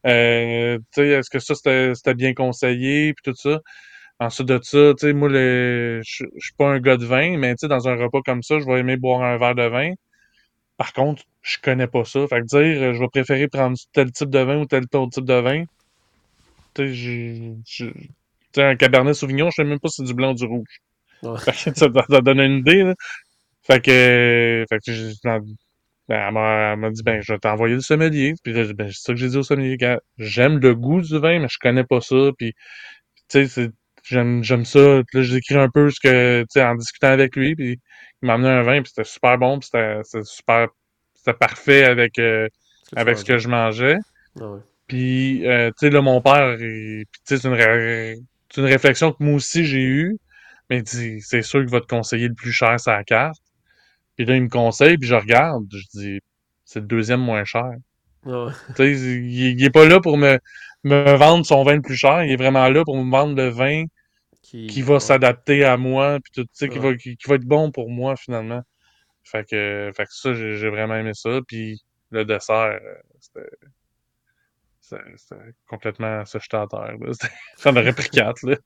[0.06, 3.14] euh, tu sais est-ce que ça c'était bien conseillé?
[3.14, 3.60] Puis tout ça.
[4.20, 7.60] Ensuite de ça, tu sais moi je suis pas un gars de vin, mais tu
[7.60, 9.94] sais dans un repas comme ça, je vais aimer boire un verre de vin.
[10.76, 12.26] Par contre, je connais pas ça.
[12.28, 15.24] Fait que dire, je vais préférer prendre tel type de vin ou tel autre type
[15.24, 15.64] de vin.
[16.74, 17.92] Tu sais, j'ai,
[18.56, 20.80] un Cabernet Sauvignon, je sais même pas si c'est du blanc ou du rouge.
[21.38, 22.94] Fait que ça, ça, donne une idée, là.
[23.62, 24.90] Fait que, fait que
[26.08, 28.34] ben, elle m'a dit, ben, je vais t'envoyer le sommelier.
[28.42, 29.76] Puis ben, c'est ça que j'ai dit au sommelier.
[30.18, 32.30] J'aime le goût du vin, mais je connais pas ça.
[32.36, 32.54] Puis,
[33.28, 33.70] tu sais,
[34.04, 35.02] j'aime, j'aime ça.
[35.12, 37.54] Là, j'écris un peu ce que, tu sais, en discutant avec lui.
[37.54, 37.80] Puis,
[38.22, 40.68] il m'a amené un vin, puis c'était super bon, puis c'était super,
[41.14, 42.48] c'était parfait avec, euh,
[42.96, 43.98] avec ce que je mangeais.
[44.40, 44.60] Ah ouais.
[44.86, 48.26] Puis, euh, tu sais, là, mon père, tu sais, c'est une,
[48.56, 50.18] une réflexion que moi aussi j'ai eue.
[50.68, 53.40] Mais il dit, c'est sûr qu'il va te conseiller le plus cher, c'est la carte.
[54.16, 56.20] Puis là, il me conseille, puis je regarde, je dis,
[56.64, 57.72] c'est le deuxième moins cher.
[58.26, 58.52] Ah ouais.
[58.68, 60.38] Tu sais, il, il, est pas là pour me,
[60.84, 63.48] me vendre son vin le plus cher, il est vraiment là pour me vendre le
[63.48, 63.84] vin
[64.42, 67.36] qui, qui va s'adapter à moi, puis tout, tu sais, qui, va, qui, qui, va
[67.36, 68.62] être bon pour moi, finalement.
[69.24, 71.40] Fait que, fait que ça, j'ai vraiment aimé ça.
[71.46, 73.46] Puis le dessert, euh, c'était
[75.16, 76.94] c'était complètement se jeter à terre.
[77.56, 78.42] Ça en aurait pris quatre.
[78.42, 78.56] Là.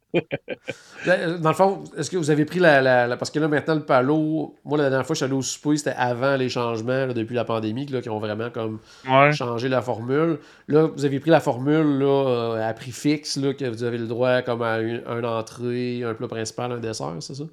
[1.38, 3.84] Dans le fond, est-ce que vous avez pris la, la, Parce que là, maintenant, le
[3.84, 7.12] palo, moi, la dernière fois, je suis allé au souper, c'était avant les changements là,
[7.12, 9.32] depuis la pandémie, là, qui ont vraiment comme ouais.
[9.32, 10.38] changé la formule.
[10.68, 13.98] Là, vous avez pris la formule là, euh, à prix fixe, là, que vous avez
[13.98, 17.44] le droit comme à une, une entrée, un plat principal, un dessert, c'est ça?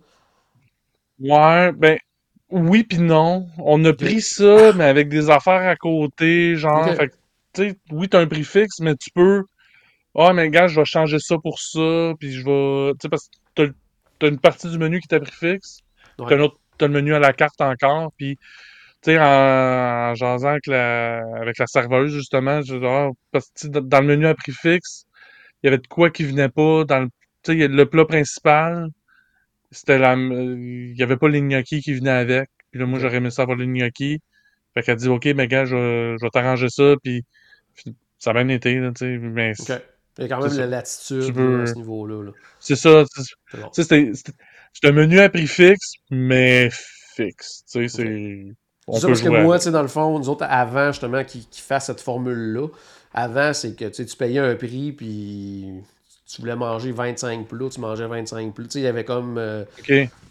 [1.20, 1.98] Ouais, ben,
[2.50, 3.48] oui puis non.
[3.60, 7.14] On a pris ça, mais avec des affaires à côté, genre, fait
[7.54, 9.44] tu oui, t'as un prix fixe, mais tu peux,
[10.16, 13.28] ah, mais gars, je vais changer ça pour ça, puis je vais, tu sais, parce
[13.30, 13.68] que t'as,
[14.20, 15.82] t'as une partie du menu qui est à prix fixe,
[16.20, 16.40] Ouais.
[16.42, 18.38] autre, t'as le menu à la carte encore, puis,
[19.04, 19.24] tu sais, en,
[20.12, 24.08] en jasant avec la, avec la serveuse, justement, je, ah, parce que, tu dans le
[24.08, 25.06] menu à prix fixe,
[25.64, 27.08] il y avait de quoi qui venait pas dans le,
[27.44, 28.90] tu sais, le plat principal,
[29.72, 32.50] c'était la, il y avait pas les gnocchis qui venaient avec.
[32.72, 34.20] Puis là, moi, j'aurais aimé ça avoir les gnocchis.
[34.76, 37.24] Fait qu'elle dit, OK, mais gars, je, vais- je vais t'arranger ça, puis
[38.18, 39.18] ça a bien été, là, tu sais.
[39.18, 39.54] Mais.
[40.18, 42.24] Il y a quand même la latitude veux- à ce niveau-là.
[42.26, 42.32] là.
[42.60, 43.06] c'est ça.
[43.72, 44.12] c'était,
[44.84, 46.70] un menu à prix fixe, mais
[47.16, 47.64] fixe.
[47.72, 48.56] Tu sais, c'est...
[48.88, 51.46] On C'est parce que moi, tu sais, dans le fond, nous autres, avant justement qu'ils
[51.54, 52.68] fassent cette formule-là,
[53.14, 55.82] avant, c'est que tu payais un prix, puis
[56.26, 58.66] tu voulais manger 25 plats, tu mangeais 25 plats.
[58.66, 59.66] Tu sais, il y avait comme euh,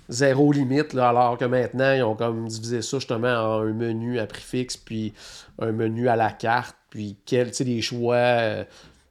[0.09, 4.18] zéro limite, là, alors que maintenant, ils ont comme divisé ça justement en un menu
[4.18, 5.12] à prix fixe, puis
[5.59, 8.64] un menu à la carte, puis quel, tu sais, des choix, euh,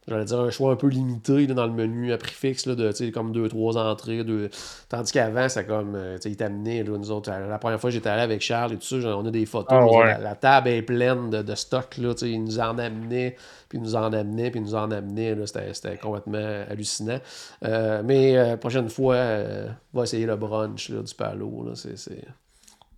[0.08, 2.76] j'allais dire un choix un peu limité là, dans le menu à prix fixe, là,
[2.76, 4.50] de, tu sais, comme deux, trois entrées, deux...
[4.90, 7.90] tandis qu'avant, c'est comme, euh, tu sais, ils t'amenaient, là, nous autres, la première fois
[7.90, 10.18] j'étais allé avec Charles et tout ça, genre, on a des photos, Ah autres, la,
[10.20, 13.36] la table est pleine de, de stock, là, tu sais, ils nous en amenaient,
[13.70, 17.20] puis nous en amenaient, puis nous en amenaient, là, c'était, c'était complètement hallucinant.
[17.64, 21.66] Euh, mais euh, prochaine fois, euh, on va essayer le brunch là, du palo.
[21.66, 21.74] Là.
[21.76, 21.96] C'est,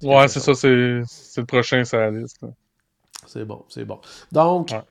[0.01, 2.41] Ouais, c'est ça, c'est, c'est le prochain sur la liste.
[2.41, 2.49] là.
[3.31, 3.99] C'est bon, c'est bon.
[4.31, 4.81] Donc, Ouais.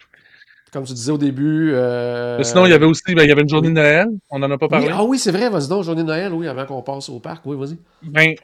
[0.72, 1.72] comme tu disais au début.
[1.74, 3.74] euh, sinon, il y avait aussi, ben, il y avait une journée oui.
[3.74, 4.07] de Noël.
[4.30, 4.91] On n'en a pas oui, parlé.
[4.93, 7.45] ah oui, c'est vrai, vas-y donc, journée de Noël, oui, avant qu'on passe au parc.
[7.47, 7.78] Oui, vas-y.
[8.03, 8.34] Ben,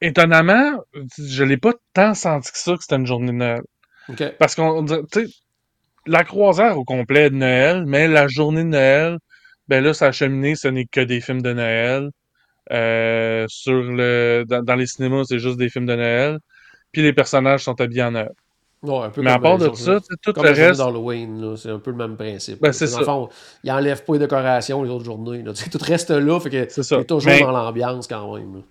[0.00, 0.82] étonnamment,
[1.18, 3.62] je l'ai pas tant senti que ça que c'était une journée de Noël.
[4.38, 5.26] Parce qu'on tu sais,
[6.06, 9.18] la croisière au complet de Noël, mais la journée de Noël,
[9.68, 12.10] ben là, sa cheminée, ce n'est que des films de Noël.
[12.72, 16.38] Euh, sur le, dans, dans les cinémas, c'est juste des films de Noël.
[16.92, 18.32] Puis les personnages sont habillés en Noël.
[18.82, 21.68] Ouais, un peu Mais à part de autres- ça, tout Comme le reste, d'Halloween, c'est
[21.70, 22.62] un peu le même principe.
[22.62, 23.12] Ben, c'est Dans le ça.
[23.12, 23.28] fond,
[23.62, 25.42] ils enlèvent pas les décorations les autres journées.
[25.42, 25.52] Là.
[25.52, 28.62] Tout reste là, fait que c'est toujours Mais- dans l'ambiance quand même.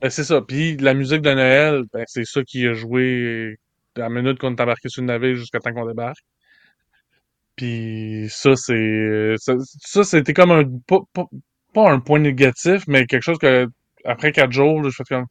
[0.00, 0.40] Ben, c'est ça.
[0.40, 3.56] Puis la musique de Noël, ben, c'est ça qui a joué
[3.96, 6.24] à la minute qu'on est embarqué sur le navire jusqu'à temps qu'on débarque.
[7.56, 11.26] Puis ça, c'est ça, ça, c'était comme un pas, pas,
[11.72, 13.68] pas un point négatif, mais quelque chose que
[14.04, 15.26] après quatre jours, je fais comme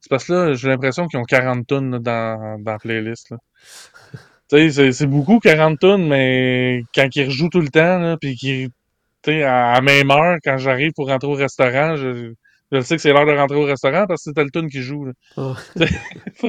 [0.00, 3.32] c'est parce que là, j'ai l'impression qu'ils ont 40 tonnes là, dans, dans la playlist.
[4.50, 8.16] Tu sais, c'est, c'est beaucoup 40 tonnes, mais quand ils rejouent tout le temps, là,
[8.18, 8.68] puis qu'ils
[9.22, 12.32] tu sais, à, à même heure, quand j'arrive pour rentrer au restaurant, je,
[12.72, 15.06] Je sais que c'est l'heure de rentrer au restaurant parce que c'est tune qui joue.
[15.06, 15.12] Là.
[15.36, 15.54] Ah.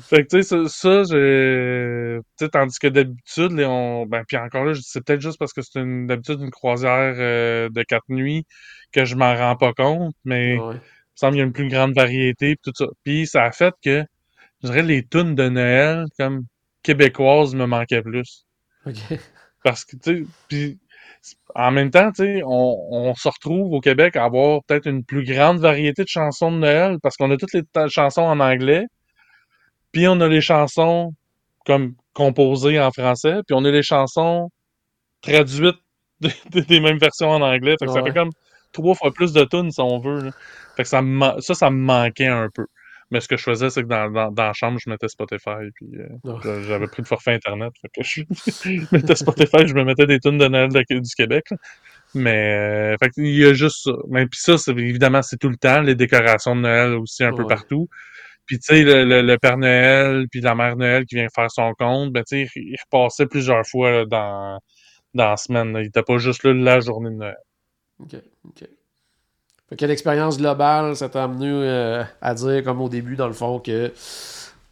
[0.00, 4.36] fait que, tu sais, ça, ça j'ai- tu sais, tandis que d'habitude, on, ben, puis
[4.36, 8.08] encore là, c'est peut-être juste parce que c'est une, d'habitude une croisière euh, de quatre
[8.08, 8.44] nuits
[8.92, 10.76] que je m'en rends pas compte, mais Ouais.
[11.22, 12.86] Il me semble qu'il y a une plus grande variété, puis tout ça.
[13.04, 14.04] Puis ça a fait que,
[14.62, 16.44] je dirais, les tunes de Noël, comme
[16.82, 18.46] québécoises, me manquaient plus.
[18.86, 18.96] Ok.
[19.62, 20.78] Parce que, tu sais, puis
[21.54, 25.04] en même temps, tu sais, on, on se retrouve au Québec à avoir peut-être une
[25.04, 28.84] plus grande variété de chansons de Noël parce qu'on a toutes les chansons en anglais,
[29.92, 31.14] puis on a les chansons
[31.66, 34.50] comme composées en français, puis on a les chansons
[35.22, 35.76] traduites
[36.20, 37.76] de- de- des mêmes versions en anglais.
[37.78, 38.30] Fait que ça fait comme
[38.74, 40.20] trois fois plus de tunes si on veut.
[40.24, 40.30] là.
[40.76, 42.66] Fait que ça, me ça, ça me manquait un peu.
[43.10, 45.70] Mais ce que je faisais, c'est que dans, dans, dans la chambre, je mettais Spotify,
[45.74, 46.08] puis euh,
[46.42, 47.70] je- j'avais pris le forfait Internet.
[47.80, 48.22] Fait que je,
[48.62, 51.44] je mettais Spotify, je me mettais des tunes de Noël de- du Québec.
[51.50, 51.56] là.
[52.14, 53.92] Mais, euh, fait qu'il y a juste ça.
[54.08, 57.32] Mais puis ça, c'est, évidemment, c'est tout le temps, les décorations de Noël aussi un
[57.32, 57.88] peu partout.
[58.46, 61.50] Puis tu sais, le, le, le Père Noël, puis la Mère Noël qui vient faire
[61.50, 64.58] son compte, ben tu sais, il il repassait plusieurs fois là, dans,
[65.14, 65.72] dans la semaine.
[65.72, 65.80] là.
[65.82, 67.36] Il était pas juste là la journée de Noël.
[68.00, 68.16] Ok,
[68.46, 68.68] ok.
[69.68, 73.32] Fait que l'expérience globale, ça t'a amené euh, à dire, comme au début, dans le
[73.32, 73.92] fond, que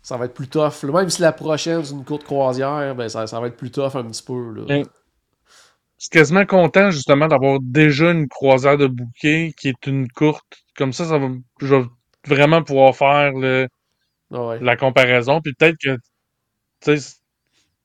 [0.02, 0.82] ça va être plus tough.
[0.84, 3.94] Même si la prochaine, c'est une courte croisière, ben ça, ça va être plus tough
[3.94, 4.52] un petit peu.
[4.54, 4.80] Là.
[4.80, 4.84] Mm.
[5.98, 10.64] Je suis quasiment content justement d'avoir déjà une croisière de bouquet qui est une courte.
[10.76, 11.28] Comme ça, ça va,
[11.60, 11.84] je vais
[12.26, 13.68] vraiment pouvoir faire le,
[14.32, 14.58] ouais.
[14.60, 15.40] la comparaison.
[15.40, 15.96] Puis peut-être que,
[16.80, 17.16] tu sais,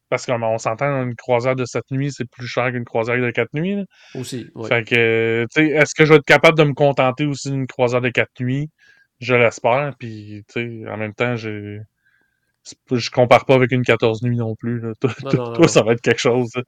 [0.10, 3.54] parce qu'on s'entend, une croisière de 7 nuits, c'est plus cher qu'une croisière de 4
[3.54, 3.76] nuits.
[3.76, 3.84] là.
[4.16, 4.68] Aussi, ouais.
[4.70, 7.68] Fait que, tu sais, est-ce que je vais être capable de me contenter aussi d'une
[7.68, 8.70] croisière de 4 nuits?
[9.20, 9.94] Je l'espère.
[10.00, 11.80] Puis, tu sais, en même temps, j'ai.
[12.92, 14.82] Je compare pas avec une 14 nuits non plus.
[14.82, 14.92] Là.
[15.00, 15.68] Toi, Non, toi, non, non, toi, non.
[15.70, 16.50] ça va être quelque chose.
[16.56, 16.62] là.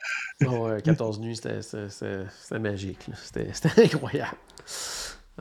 [0.45, 3.05] Ah ouais, 14 nuits, c'était- magique.
[3.15, 4.37] c'était incroyable.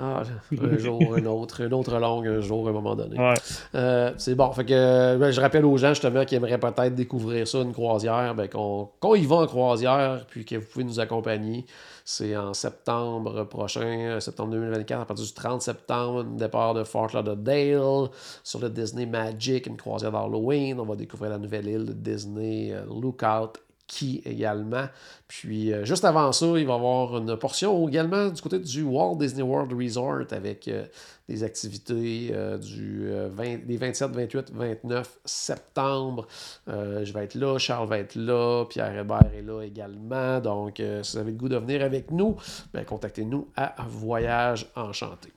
[0.01, 0.23] Ah,
[0.63, 3.19] un jour, un autre, un autre longue, un jour, à un moment donné.
[3.19, 3.35] Ouais.
[3.75, 4.53] Euh, c'est bon.
[4.53, 8.35] Fait que ben, je rappelle aux gens justement qui aimeraient peut-être découvrir ça, une croisière,
[8.37, 11.67] ben, qu'on qu'on y va en croisière, puis que vous pouvez nous accompagner.
[12.05, 17.11] C'est en septembre prochain, euh, septembre 2024, à partir du 30 septembre, départ de Fort
[17.13, 18.09] Lauderdale
[18.45, 20.79] sur le Disney Magic, une croisière d'Halloween.
[20.79, 23.59] On va découvrir la nouvelle île de Disney euh, Lookout
[23.89, 24.87] Key également.
[25.27, 28.83] Puis euh, juste avant ça, il va y avoir une portion également du côté du
[28.83, 30.85] Walt Disney World Resort avec euh,
[31.29, 36.27] des activités euh, du euh, 20 des 27, 28, 29 septembre.
[36.67, 40.41] Je vais être là, Charles va être là, Pierre Hébert est là également.
[40.41, 42.37] Donc, si vous avez le goût de venir avec nous,
[42.73, 45.33] ben, contactez-nous à Voyage Enchanté.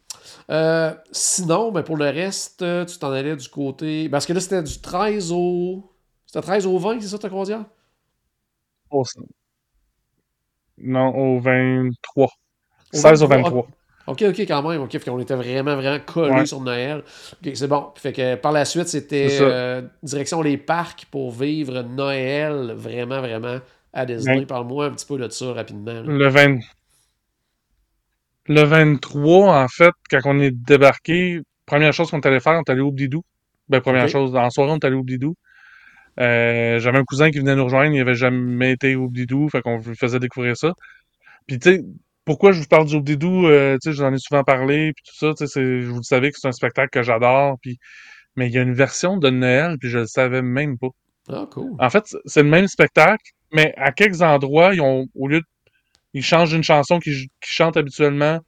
[1.11, 4.09] Sinon, ben, pour le reste, tu t'en allais du côté.
[4.09, 5.83] Parce que là, c'était du 13 au.
[6.25, 7.65] C'était 13 au 20, c'est ça ta croisière?
[10.77, 12.25] Non, au 23.
[12.25, 12.29] Au
[12.97, 13.49] 16 au 23.
[13.51, 13.67] 23.
[14.07, 14.81] Ok, ok, quand même.
[14.81, 16.45] Ok, fait qu'on était vraiment, vraiment collés Ouais.
[16.45, 17.03] sur Noël.
[17.43, 17.91] Ok, c'est bon.
[17.95, 23.59] Fait que par la suite, c'était euh, direction les parcs pour vivre Noël vraiment, vraiment
[23.93, 24.39] à Disney.
[24.39, 24.45] Ouais.
[24.45, 25.93] Parle-moi un petit peu de ça rapidement.
[25.93, 26.01] là.
[26.01, 26.59] Le 20...
[28.47, 32.61] Le 23, en fait, quand on est débarqué, première chose qu'on est allé faire, on
[32.61, 33.23] est allé au Bidou.
[33.69, 35.35] Ben, première chose, en soirée, on est allé au Bidou.
[36.19, 39.61] Euh, j'avais un cousin qui venait nous rejoindre, il avait jamais été au Bidou, fait
[39.61, 40.73] qu'on lui faisait découvrir ça.
[41.47, 41.83] Puis, tu sais,
[42.25, 45.15] pourquoi je vous parle du Bidou, euh, tu sais, j'en ai souvent parlé, puis tout
[45.15, 47.77] ça, tu sais, vous le savez que c'est un spectacle que j'adore, puis...
[48.37, 50.87] Mais il y a une version de Noël, puis je le savais même pas.
[51.27, 51.75] Ah, cool.
[51.79, 55.45] En fait, c'est le même spectacle, mais à quelques endroits, ils ont, au lieu de,
[56.13, 58.39] ils changent une chanson qu'ils qu'ils chantent habituellement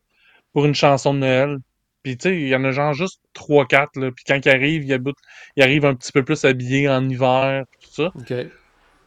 [0.53, 1.57] pour une chanson de Noël.
[2.04, 4.12] Puis, tu sais, il y en a genre juste trois, quatre, là.
[4.12, 5.18] Puis quand ils arrivent, ils, habitent-
[5.56, 8.12] ils arrivent un petit peu plus habillés en hiver, tout ça.
[8.16, 8.34] Ok.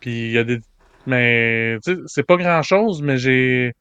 [0.01, 0.59] Puis il y a des...
[1.07, 3.73] Mais, tu sais, c'est pas grand-chose, mais j'ai...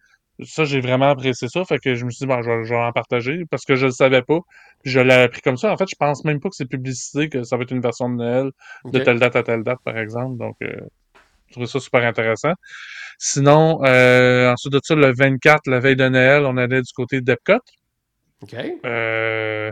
[0.43, 1.63] Ça, j'ai vraiment apprécié ça.
[1.65, 3.75] Fait que je me suis dit, bon, je vais, je vais en partager parce que
[3.75, 4.39] je le savais pas.
[4.83, 5.71] Puis je l'ai appris comme ça.
[5.71, 8.09] En fait, je pense même pas que c'est publicité, que ça va être une version
[8.09, 8.51] de Noël
[8.91, 10.37] de telle date à telle date, par exemple.
[10.37, 10.75] Donc, euh,
[11.47, 12.53] je trouvais ça super intéressant.
[13.19, 17.21] Sinon, euh, ensuite de ça, le 24, la veille de Noël, on allait du côté
[17.21, 17.59] d'Epcot.
[18.41, 18.55] Ok.
[18.85, 19.71] Euh,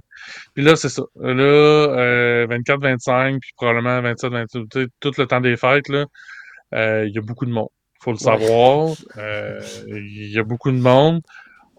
[0.53, 1.03] puis là, c'est ça.
[1.19, 5.89] Là, euh, 24, 25, puis probablement 27, 28, tu sais, tout le temps des fêtes,
[5.89, 6.05] là,
[6.73, 7.69] euh, il y a beaucoup de monde.
[7.99, 8.95] Faut le savoir.
[9.17, 11.21] Euh, Il y a beaucoup de monde.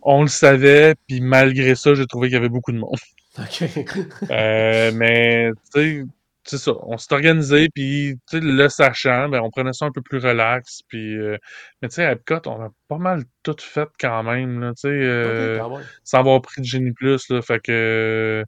[0.03, 2.97] On le savait, puis malgré ça, j'ai trouvé qu'il y avait beaucoup de monde.
[3.39, 3.65] Ok.
[4.31, 6.05] Euh, mais, tu sais,
[6.45, 6.73] c'est ça.
[6.83, 11.17] On s'est organisé, puis, le sachant, ben, on prenait ça un peu plus relax, puis...
[11.17, 11.39] euh,
[11.83, 14.83] mais, tu sais, à Epcot, on a pas mal tout fait quand même, là, tu
[14.83, 15.87] sais, euh, Ok, quand même.
[16.05, 18.45] sans avoir pris de Génie Plus, là, fait que...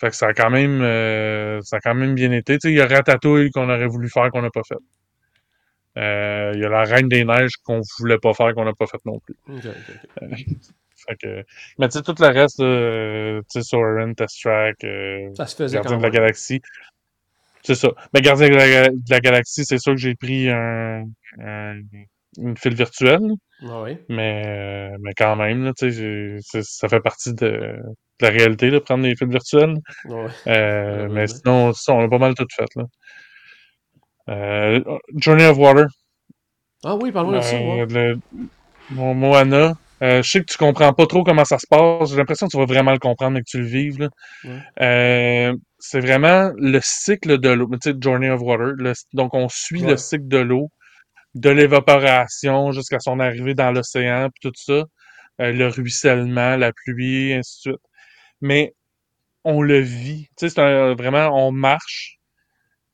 [0.00, 2.58] Fait que ça a quand même, euh, ça a quand même bien été.
[2.64, 4.76] Il y a Ratatouille qu'on aurait voulu faire qu'on n'a pas fait.
[5.98, 8.86] Euh, il y a la Reine des Neiges qu'on voulait pas faire qu'on n'a pas
[8.86, 9.36] fait non plus.
[9.48, 10.38] Ok, ok, ok.
[11.06, 11.44] Fait que,
[11.78, 15.54] mais tu sais, tout le reste, euh, tu sais, Soren, Test Track, euh, Ça se
[15.54, 16.10] faisait Gardien de la.
[16.10, 16.60] Galaxie.
[17.66, 17.88] C'est ça.
[18.14, 21.04] Mais Gardien de la, de la Galaxie, c'est sûr que j'ai pris un,
[21.42, 21.80] un-
[22.38, 23.22] une file virtuelle,
[23.62, 23.96] Ah oui.
[24.08, 27.80] mais, mais quand même, là, ça fait partie de, de
[28.20, 29.74] la réalité, de prendre des fils virtuelles.
[30.04, 30.26] Ah ouais.
[30.46, 31.26] Euh, mais Malheureusement.
[31.26, 32.84] sinon, ça, on a pas mal tout fait, là.
[34.28, 34.80] Euh,
[35.16, 35.86] Journey of Water.
[36.84, 37.56] Ah oui, parle-moi de ça.
[37.56, 37.86] Euh, ouais.
[37.86, 38.18] le-
[38.90, 39.74] Mo- Moana.
[40.02, 42.10] Euh, je sais que tu comprends pas trop comment ça se passe.
[42.10, 43.98] J'ai l'impression que tu vas vraiment le comprendre, mais que tu le vives.
[43.98, 44.08] là.
[45.78, 47.68] C'est vraiment le cycle de l'eau.
[47.80, 48.72] Tu sais, Journey of Water.
[48.76, 49.90] le- donc, on suit Ouais.
[49.90, 50.70] le cycle de l'eau,
[51.34, 54.84] de l'évaporation jusqu'à son arrivée dans l'océan, puis tout ça.
[55.42, 57.82] Euh, le ruissellement, la pluie, ainsi de suite.
[58.42, 58.74] Mais
[59.44, 60.28] on le vit.
[60.38, 62.18] Tu sais, c'est un- vraiment, on marche,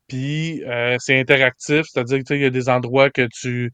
[0.09, 3.72] puis euh, c'est interactif, c'est-à-dire que tu sais, il y a des endroits que tu...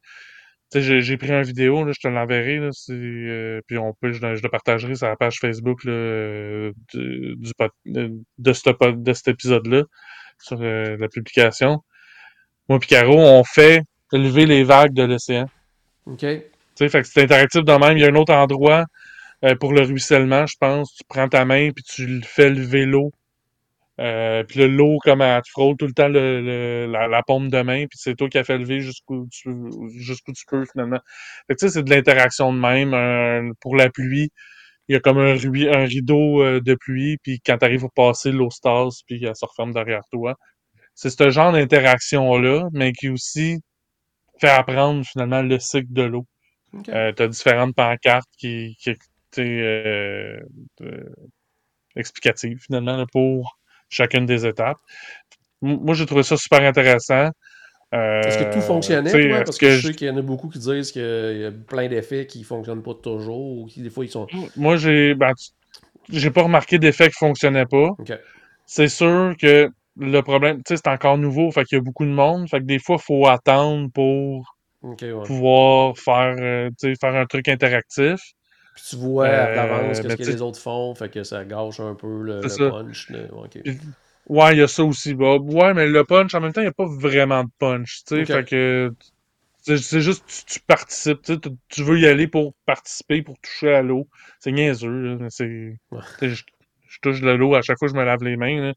[0.71, 3.95] Tu sais, j'ai- pris une vidéo, là, je te l'enverrai, là, c'est, euh, puis on
[3.95, 7.71] peut, je, le- je le partagerai sur la page Facebook là, euh, du, du pod-
[7.87, 9.85] de, de, ce pod- de cet épisode-là,
[10.39, 11.83] sur euh, la publication.
[12.69, 15.49] Moi puis Caro, on fait lever les vagues de l'océan.
[16.07, 16.19] OK.
[16.21, 16.43] Tu
[16.75, 17.97] sais, fait que c'est interactif de même.
[17.97, 18.85] Il y a un autre endroit
[19.45, 20.95] euh, pour le ruissellement, je pense.
[20.95, 23.13] Tu prends ta main puis tu le fais lever l'eau.
[24.01, 27.23] Euh, puis le l'eau, comme elle te frôle tout le temps le, le- la, la
[27.25, 29.51] paume de main, puis c'est toi qui as fait lever jusqu'où tu,
[29.97, 31.01] jusqu'où tu peux finalement.
[31.49, 33.55] Fait que tu sais, c'est de l'interaction de même.
[33.61, 34.31] Pour la pluie,
[34.89, 37.91] il y a comme un, un rideau euh, de pluie, puis quand tu arrives au
[37.91, 40.37] passer, l'eau se tasse, puis elle se referme derrière toi.
[40.95, 43.59] C'est ce genre d'interaction-là, mais qui aussi
[44.41, 46.27] fait apprendre finalement le cycle de l'eau.
[46.75, 46.89] OK.
[46.91, 48.95] Euh, t'as différentes pancartes qui, qui
[49.33, 50.41] sais, euh,
[50.81, 51.15] de-
[51.97, 53.58] explicatives finalement là, pour
[53.89, 54.79] chacune des étapes.
[55.63, 57.31] Moi, j'ai trouvé ça super intéressant.
[57.95, 59.45] Euh, Est-ce que tout fonctionnait, toi?
[59.45, 61.53] Parce que, je je- sais qu'il y en a beaucoup qui disent qu'il y a
[61.53, 64.29] plein d'effets qui fonctionnent pas toujours, ou qui, des fois, ils sont...
[64.57, 65.33] moi, j'ai ben,
[66.11, 67.91] j'ai pas remarqué d'effet qui fonctionnait pas.
[67.99, 68.13] OK.
[68.67, 72.05] C'est sûr que le problème, tu sais, c'est encore nouveau, fait qu'il y a beaucoup
[72.07, 74.45] de monde, fait que des fois, il faut attendre pour
[74.83, 74.99] ouais.
[75.25, 76.71] pouvoir faire, euh,
[77.01, 78.21] faire un truc interactif.
[78.79, 81.81] Puis tu vois Euh, d'avance qu'est-ce mais que les autres font, fait que ça gâche
[81.81, 83.11] un peu le, punch.
[83.11, 83.29] de-
[84.29, 85.15] Ouais, il y a ça aussi.
[85.15, 88.03] Bah, ouais, mais le punch, en même temps, il n'y a pas vraiment de punch,
[88.07, 88.21] tu sais.
[88.23, 88.27] Ok.
[88.27, 88.93] Fait que
[89.63, 93.83] c'est juste tu, tu participes, tu tu- veux y aller pour participer, pour toucher à
[93.83, 94.07] l'eau.
[94.41, 95.77] C'est niaiseux, c'est.
[95.91, 96.01] Ouais.
[96.23, 96.43] Je,
[96.89, 98.73] je touche de l'eau à chaque fois que je me lave les mains, là.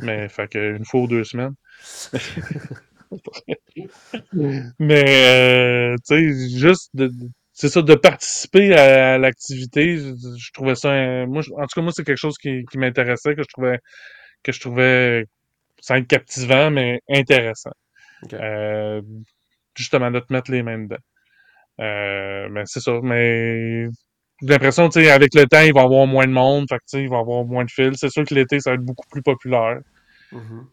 [0.00, 1.54] mais fait que une fois ou deux semaines.
[4.78, 7.10] mais euh, tu sais, juste de.
[7.54, 10.90] C'est ça, de participer à, l'activité, je, je trouvais ça.
[10.92, 13.48] un- moi, je- en tout cas, moi, c'est quelque chose qui, qui m'intéressait, que je
[13.48, 13.80] trouvais
[14.44, 15.26] que je trouvais
[15.80, 17.72] sans être captivant, mais intéressant.
[18.34, 19.02] Euh,
[19.76, 20.96] justement, de te mettre les mains dedans.
[21.80, 23.86] Euh, mais c'est ça, mais
[24.42, 26.76] j'ai l'impression, tu sais, avec le temps, il va y avoir moins de monde, fait
[26.78, 27.98] que, tu sais, il va y avoir moins de fils.
[27.98, 29.80] C'est sûr que l'été, ça va être beaucoup plus populaire.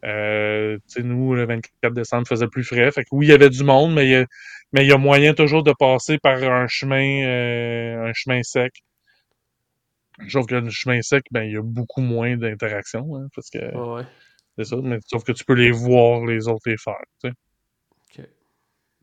[0.03, 2.91] Euh, tu sais, nous, le 24 décembre, faisait plus frais.
[2.91, 4.25] Fait que oui, il y avait du monde, mais il y a,
[4.73, 8.73] mais il y a moyen toujours de passer par un chemin, euh, un chemin sec.
[10.27, 13.59] Sauf que le chemin sec, ben, il y a beaucoup moins d'interaction, hein, parce que
[13.59, 14.03] ouais.
[14.57, 18.19] c'est ça, mais sauf que tu peux les voir, les autres les faire, tu sais.
[18.19, 18.27] OK.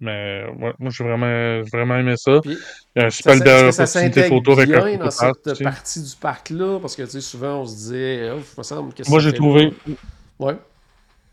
[0.00, 2.40] Mais ouais, moi, j'ai vraiment, vraiment aimé ça.
[2.40, 2.56] Puis,
[2.94, 6.16] Il y a un Ça, ça- ça s'intègre photo avec bien dans cette partie du
[6.20, 6.78] parc-là?
[6.80, 9.28] Parce que, tu sais, souvent, on se disait, oh, il me semble que Moi, ça
[9.28, 9.72] j'ai trouvé.
[10.38, 10.58] Ouais.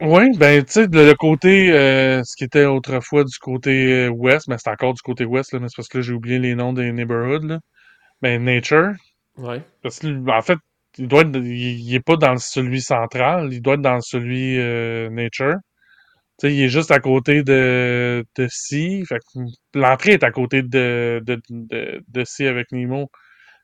[0.01, 4.09] Oui, ben, tu sais, le, le côté, euh, ce qui était autrefois du côté euh,
[4.09, 6.37] ouest, mais c'est encore du côté ouest, là, mais c'est parce que là, j'ai oublié
[6.39, 7.59] les noms des neighborhoods, là.
[8.21, 8.93] Ben, Nature.
[9.37, 9.61] Ouais.
[9.83, 10.57] Parce que, en fait,
[10.97, 14.59] il doit être, il, il est pas dans celui central, il doit être dans celui
[14.59, 15.55] euh, Nature.
[16.39, 19.05] Tu sais, il est juste à côté de, de Sea.
[19.07, 19.39] Fait que
[19.79, 23.09] l'entrée est à côté de, de, de, de Sea avec Nemo.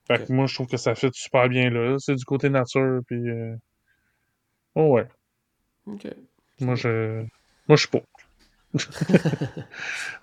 [0.07, 1.97] Fait que moi, je trouve que ça fait super bien là.
[1.99, 3.17] C'est du côté nature, puis...
[3.29, 3.55] euh,
[4.75, 5.07] Oh ouais.
[5.87, 6.07] OK.
[6.59, 7.23] Moi, je...
[7.67, 8.01] Moi, je suis pas.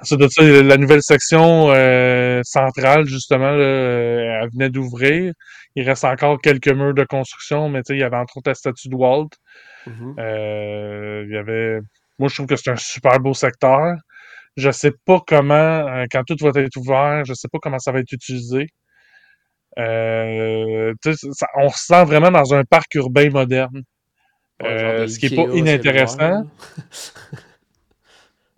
[0.01, 5.33] Ensuite de ça, la nouvelle section euh, centrale, justement, là, euh, elle venait d'ouvrir.
[5.75, 8.89] Il reste encore quelques murs de construction, mais il y avait entre autres la statue
[8.89, 9.29] de Walt.
[9.87, 10.15] Mhm.
[10.19, 11.81] Euh, il y avait...
[12.19, 13.95] Moi, je trouve que c'est un super beau secteur.
[14.57, 17.93] Je sais pas comment, euh, quand tout va être ouvert, je sais pas comment ça
[17.93, 18.67] va être utilisé.
[19.77, 23.83] Ça- on se sent vraiment dans un parc urbain moderne.
[24.63, 26.45] Euh, ce qui est Ikea pas inintéressant.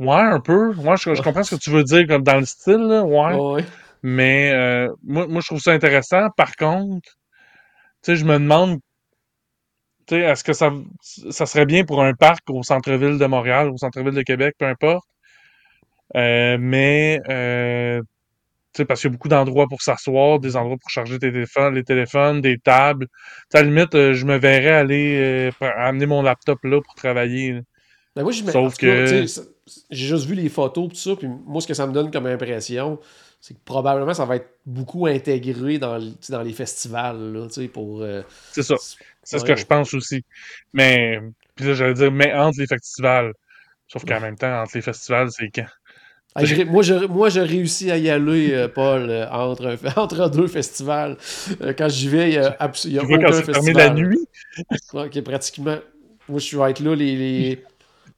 [0.01, 0.73] Ouais, un peu.
[0.73, 3.03] Moi, je, je comprends ce que tu veux dire comme dans le style, là.
[3.05, 3.63] Ouais.
[4.03, 6.31] Mais euh, moi, moi, je trouve ça intéressant.
[6.39, 7.07] Par contre,
[8.03, 8.81] tu sais, je me demande,
[10.07, 10.73] tu sais, est-ce que ça,
[11.03, 14.65] ça serait bien pour un parc au centre-ville de Montréal, au centre-ville de Québec, peu
[14.67, 15.07] importe.
[16.17, 17.21] Euh, mais,
[18.79, 21.75] sais, parce qu'il y a beaucoup d'endroits pour s'asseoir, des endroits pour charger tes téléphones,
[21.75, 23.07] les téléphones, des tables.
[23.49, 26.95] T'sais, à la limite, euh, je me verrais aller euh, amener mon laptop là pour
[26.95, 27.53] travailler.
[27.53, 27.61] là.
[28.16, 29.25] Ben moi, Sauf que-
[29.91, 32.27] j'ai juste vu les photos tout ça, puis moi, ce que ça me donne comme
[32.27, 32.99] impression,
[33.41, 35.99] c'est que probablement ça va être beaucoup intégré dans,
[36.29, 38.03] dans les festivals, là, pour...
[38.03, 38.75] euh, C'est ça.
[39.23, 40.25] C'est ce que je pense aussi.
[40.73, 41.21] Mais,
[41.55, 43.33] puis là, j'allais dire, mais entre les festivals.
[43.89, 45.66] Sauf qu'en même temps, entre les festivals, c'est quand?
[46.35, 50.28] Ah, je moi, je, moi, j'ai réussi à y aller, euh, Paul, euh, entre, entre
[50.31, 51.16] deux festivals.
[51.61, 53.49] Euh, quand j'y vais, il y a, il y a Tu vois aucun quand c'est
[53.51, 53.74] fermé festival.
[53.74, 54.18] la nuit?
[55.14, 55.76] Est pratiquement...
[56.28, 57.64] Moi, je vais être là les, les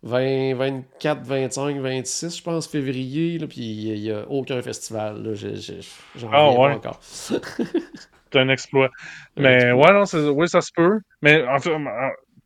[0.02, 5.22] 20, 24, 25, 26, je pense, février, là, puis il n'y a aucun festival.
[5.22, 5.72] Là, Je- je-
[6.16, 7.00] j'en Ah, pas encore.
[8.32, 8.90] C'est un exploit.
[9.36, 9.72] Un Mais exploit.
[9.72, 11.00] ouais, non, c'est- oui, ça se peut.
[11.20, 11.70] Mais en fait,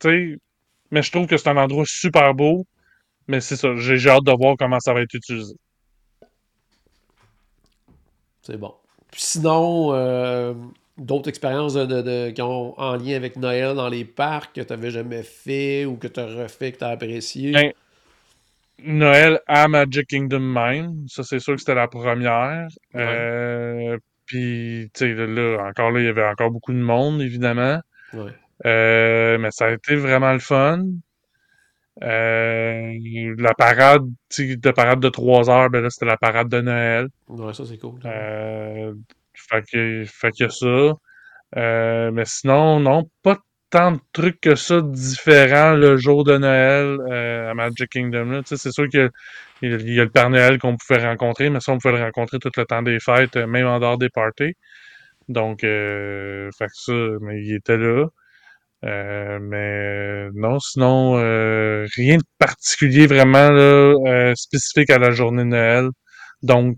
[0.03, 0.37] sais,
[0.91, 2.67] mais je trouve que c'est un endroit super beau.
[3.29, 5.55] Mais c'est ça, j'ai hâte de voir comment ça va être utilisé.
[8.43, 8.75] C'est bon.
[9.11, 10.55] Puis sinon, euh,
[10.97, 14.61] d'autres expériences de, de- de- qui ont en lien avec Noël dans les parcs que
[14.61, 17.53] tu n'avais jamais fait ou que tu as refait, que tu as apprécié?
[17.53, 17.73] Ben,
[18.79, 22.69] Noël à Magic Kingdom même, ça c'est sûr que c'était la première.
[22.95, 23.03] Ouais.
[23.03, 27.81] Euh, puis, tu sais, là, encore là, il y avait encore beaucoup de monde, évidemment.
[28.13, 28.33] Ouais.
[28.65, 30.85] Euh, mais ça a été vraiment le fun.
[32.03, 36.49] Euh, la parade, tu sais, de parade de trois heures, ben là, c'était la parade
[36.49, 37.09] de Noël.
[37.29, 38.01] Ouais, ça c'est cool.
[38.05, 38.95] Euh,
[39.35, 40.93] fait que, fait qu'il y a ça.
[41.57, 43.39] Euh, mais sinon, non, pas
[43.71, 48.27] tant de trucs que ça différents le jour de Noël euh, à Magic Kingdom.
[48.31, 48.43] Là.
[48.43, 49.09] Tu sais, c'est sûr qu'il y a,
[49.63, 51.79] il y a- il y a le Père Noël qu'on pouvait rencontrer, mais ça, on
[51.79, 54.55] pouvait le rencontrer tout le temps des fêtes, euh, même en dehors des parties.
[55.29, 56.93] Donc, euh, fait que ça,
[57.23, 58.07] mais il était là.
[58.87, 65.43] Euh, mais non, sinon, euh, rien de particulier vraiment là, euh, spécifique à la journée
[65.43, 65.89] de Noël.
[66.43, 66.77] Donc,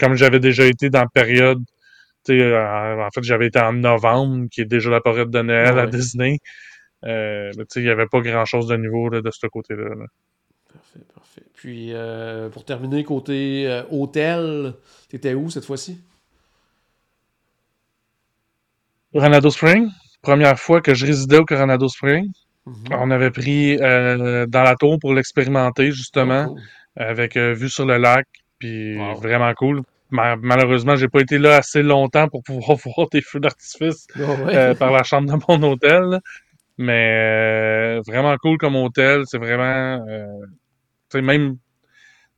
[0.00, 1.62] comme j'avais déjà été dans la période,
[2.28, 5.86] euh, en fait, j'avais été en novembre, qui est déjà la période de Noël à.
[5.86, 6.38] Disney.
[7.04, 9.88] Euh, mais il n'y avait pas grand-chose de nouveau là, de ce côté-là.
[9.88, 10.06] là.
[10.72, 11.42] Parfait, parfait.
[11.54, 14.74] Puis euh, pour terminer, côté euh, hôtel,
[15.08, 15.98] t'étais où cette fois-ci?
[19.12, 19.88] Coronado Springs,
[20.22, 22.32] première fois que je résidais au Coronado Springs.
[22.66, 22.74] Mhm.
[22.92, 26.46] On avait pris euh, dans la tour pour l'expérimenter, justement.
[26.48, 26.62] Oh, cool.
[26.96, 28.26] avec euh, vue sur le lac,
[28.58, 29.14] puis Wow.
[29.14, 29.82] vraiment cool.
[30.10, 34.56] Ma- malheureusement, j'ai pas été là assez longtemps pour pouvoir voir des feux d'artifice ouais.
[34.56, 36.18] euh, par la chambre de mon hôtel,
[36.78, 39.22] mais vraiment cool comme hôtel.
[39.26, 40.04] C'est vraiment,
[41.10, 41.56] tu sais, même,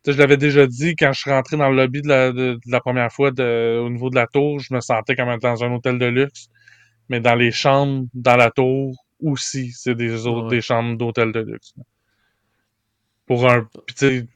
[0.06, 2.60] je l'avais déjà dit quand je suis rentré dans le lobby de la, de, de
[2.70, 5.72] la première fois de- au niveau de la tour, je me sentais comme dans un
[5.72, 6.48] hôtel de luxe,
[7.12, 10.56] mais dans les chambres dans la tour aussi, c'est des autres Ouais.
[10.56, 11.74] des chambres d'hôtel de luxe.
[13.26, 14.28] Pour un, puis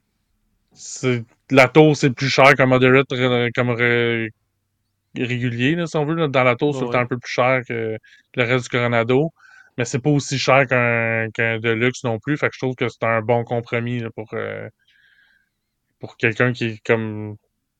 [1.51, 4.31] la tour, c'est plus cher qu'un moderate euh, comme ré-
[5.16, 6.14] régulier, là, si on veut.
[6.14, 6.29] là.
[6.29, 6.97] Dans la tour, c'est Ouais.
[6.97, 7.97] un peu plus cher que
[8.37, 9.33] le reste du Coronado.
[9.79, 12.37] Mais c'est pas aussi cher qu'un qu'un Deluxe non plus.
[12.39, 14.68] Fait que je trouve que c'est un bon compromis là, pour, euh,
[16.01, 17.37] pour quelqu'un qui est comme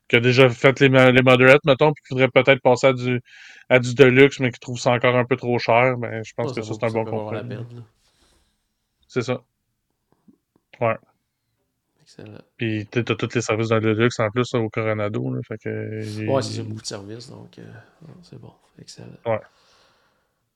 [0.07, 3.21] qui a déjà fait les, les moderates, mettons, puis qui voudrait peut-être passer à du,
[3.69, 5.97] à du Deluxe, mais qui trouve ça encore un peu trop cher.
[5.97, 7.55] Ben, je pense Ouais, que ça, c'est un bon compromis.
[9.07, 9.41] C'est ça.
[12.01, 12.39] Excellent.
[12.55, 15.33] Puis t'as tous les services d'un Deluxe en plus au Coronado.
[15.33, 17.63] Là, fait que, il- Ouais, c'est ça, beaucoup de services, donc euh,
[18.23, 18.53] c'est bon.
[18.79, 19.07] Excellent.
[19.25, 19.41] Ouais.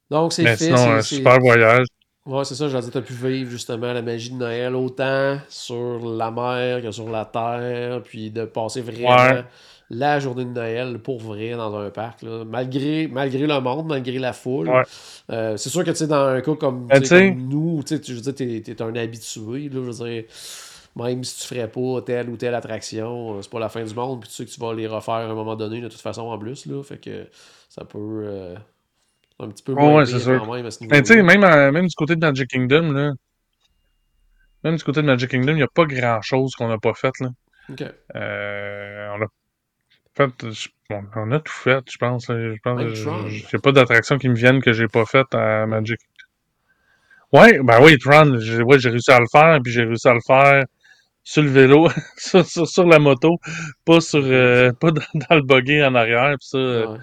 [0.10, 0.66] Donc, c'est Mais fait.
[0.66, 1.88] sinon, un super voyage.
[2.28, 6.00] Ouais, c'est ça, je dit, t'as pu vivre justement la magie de Noël autant sur
[6.06, 9.44] la mer que sur la terre, puis de passer vraiment Ouais.
[9.90, 14.20] la journée de Noël pour vrai dans un parc, là, malgré, malgré le monde, malgré
[14.20, 14.70] la foule.
[14.70, 14.84] Ouais.
[15.32, 18.02] Euh, c'est sûr que tu sais, dans un cas comme, Ben, comme nous, tu sais,
[18.02, 20.24] tu- je veux dire, t'es, t'es un habitué, là, je veux dire,
[20.96, 23.96] même si tu ferais pas telle ou telle attraction, euh, c'est pas la fin du
[23.96, 26.02] monde, puis tu sais que tu vas les refaire à un moment donné, de toute
[26.02, 27.26] façon, en plus, là, fait que
[27.68, 27.98] ça peut...
[28.26, 28.56] euh,
[29.44, 30.46] un petit peu moins ouais, c'est sûr.
[30.52, 31.24] même à ce Mais tu sais, niveau-là.
[31.38, 33.12] même, à- même du côté de Magic Kingdom, là,
[34.64, 36.94] même du côté de Magic Kingdom, il n'y a pas grand chose qu'on n'a pas
[36.94, 37.12] fait.
[37.20, 37.30] Là.
[38.16, 39.28] Euh, on a
[40.16, 42.28] fait, je- bon, on a tout fait, je pense.
[42.30, 42.36] là.
[42.54, 42.82] Je pense
[43.30, 46.00] j'ai pas d'attractions qui me viennent que j'ai pas faites à Magic.
[47.32, 50.20] Ouais, ben oui, Tron, j'ai ouais, réussi à le faire, puis j'ai réussi à le
[50.26, 50.66] faire
[51.24, 51.88] sur le vélo,
[52.18, 53.38] sur, sur, sur la moto,
[53.86, 56.98] pas sur euh, pas dans, dans le buggy en arrière, puis ça, euh, Ouais.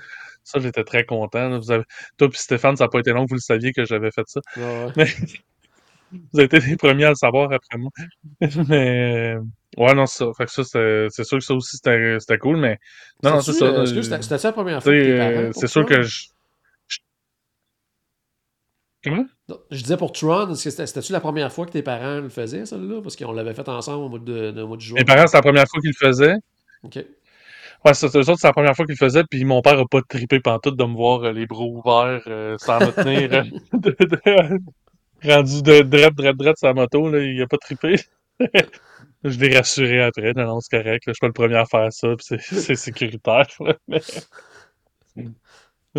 [0.48, 1.48] Ça j'étais très content.
[1.48, 1.58] là.
[1.58, 1.84] Vous avez,
[2.16, 4.40] toi puis Stéphane, ça n'a pas été long, vous le saviez que j'avais fait ça.
[4.56, 4.86] Ouais.
[4.96, 5.04] Mais
[6.12, 7.90] vous avez été les premiers à le savoir après moi.
[8.68, 9.36] mais
[9.76, 10.30] ouais, non, c'est ça.
[10.36, 10.64] Fait que ça,
[11.10, 12.78] c'est sûr que ça aussi c'était cool, mais
[13.22, 13.64] non, non, c'est ça.
[13.66, 16.28] euh, euh, Excuse, c'était- la première fois que euh, c'est sûr que je.
[16.88, 16.98] je-
[19.04, 19.26] Comment?
[19.48, 22.66] Non, je disais pour Tron, que c'était-tu la première fois que tes parents le faisaient,
[22.66, 23.00] celle-là?
[23.00, 24.98] Parce qu'on l'avait fait ensemble au mois de, de- au mois de juin.
[24.98, 26.34] Mes parents, c'est la première fois qu'ils le faisaient.
[26.82, 27.04] Ok.
[27.84, 29.86] Ouais, c'est eux autres, c'est la première fois qu'ils le faisaient, puis mon père a
[29.86, 33.42] pas trippé pantoute de me voir euh, les bras ouverts euh, sans me tenir euh,
[33.72, 34.58] de, de-
[35.24, 37.96] rendu de drette, drette, drette sa moto, là, il a pas trippé.
[39.24, 41.66] Je l'ai rassuré après, non, non, c'est correct, là, je suis pas le premier à
[41.66, 44.00] faire ça, puis c'est sécuritaire, là, mais...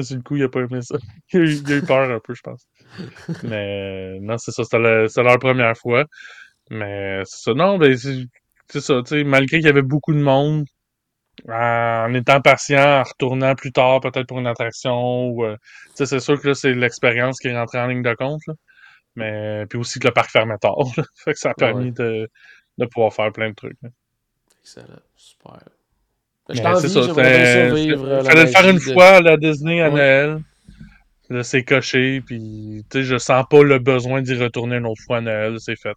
[0.01, 0.97] Sur le coup, il a pas aimé ça.
[1.33, 2.67] Il a eu, il a eu peur un peu, je pense.
[3.43, 6.05] Mais non, c'est ça, c'était le- c'était leur première fois.
[6.71, 8.25] Mais c'est ça, non, ben c'est
[8.69, 10.65] c'est ça, tu sais, malgré qu'il y avait beaucoup de monde,
[11.47, 15.55] en étant patient, en retournant plus tard, peut-être pour une attraction, ou, euh,
[15.95, 18.53] c'est sûr que c'est l'expérience qui est rentrée en ligne de compte, là.
[19.15, 20.77] Mais, puis aussi que le parc fermait tard.
[21.25, 21.91] Fait que ça a permis Ouais.
[21.91, 22.29] de,
[22.77, 23.89] de pouvoir faire plein de trucs, là.
[24.61, 24.85] Excellent.
[25.15, 25.59] Super.
[26.49, 29.81] Je j'aimerais c'est- vivre euh, la fallait le faire une de- fois à la Disney
[29.81, 29.95] à Ouais.
[29.95, 30.41] Noël.
[31.29, 35.21] Là, c'est coché, puis je sens pas le besoin d'y retourner une autre fois à
[35.21, 35.93] Noël, c'est fait.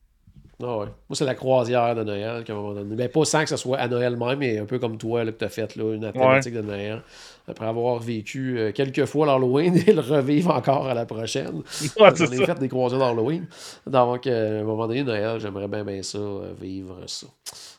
[0.64, 0.86] Ah ouais.
[0.86, 2.94] Moi, c'est la croisière de Noël qu'à un moment donné.
[2.94, 5.32] Ben, pas sans que ce soit à Noël même, mais un peu comme toi là,
[5.32, 7.02] que tu as fait là, une thématique de Noël.
[7.48, 11.62] Après avoir vécu euh, quelques fois l'Halloween et le revivre encore à la prochaine.
[11.98, 12.46] Ouais, J'en c'est ai ça.
[12.46, 13.46] fait des croisières d'Halloween.
[13.86, 17.26] Donc, euh, à un moment donné, Noël, j'aimerais bien, bien ça, euh, vivre ça.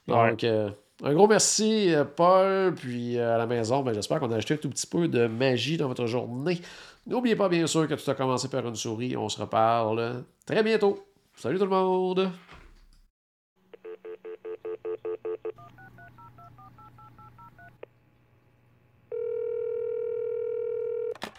[0.07, 2.73] Donc, un gros merci, Paul.
[2.75, 5.77] Puis à la maison, ben, j'espère qu'on a ajouté un tout petit peu de magie
[5.77, 6.59] dans votre journée.
[7.07, 9.15] N'oubliez pas, bien sûr, que tout a commencé par une souris.
[9.17, 10.99] On se reparle très bientôt.
[11.35, 12.29] Salut tout le monde!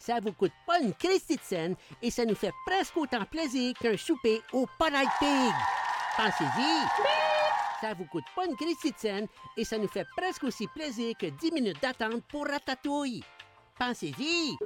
[0.00, 3.74] Ça vous coûte pas une Christie de scène et ça nous fait presque autant plaisir
[3.78, 5.52] qu'un souper au Polite Pig.
[6.16, 6.88] Pensez-y!
[7.82, 9.26] Ça vous coûte pas une Christie de scène
[9.58, 13.22] et ça nous fait presque aussi plaisir que 10 minutes d'attente pour Ratatouille.
[13.78, 14.56] Pensez-y!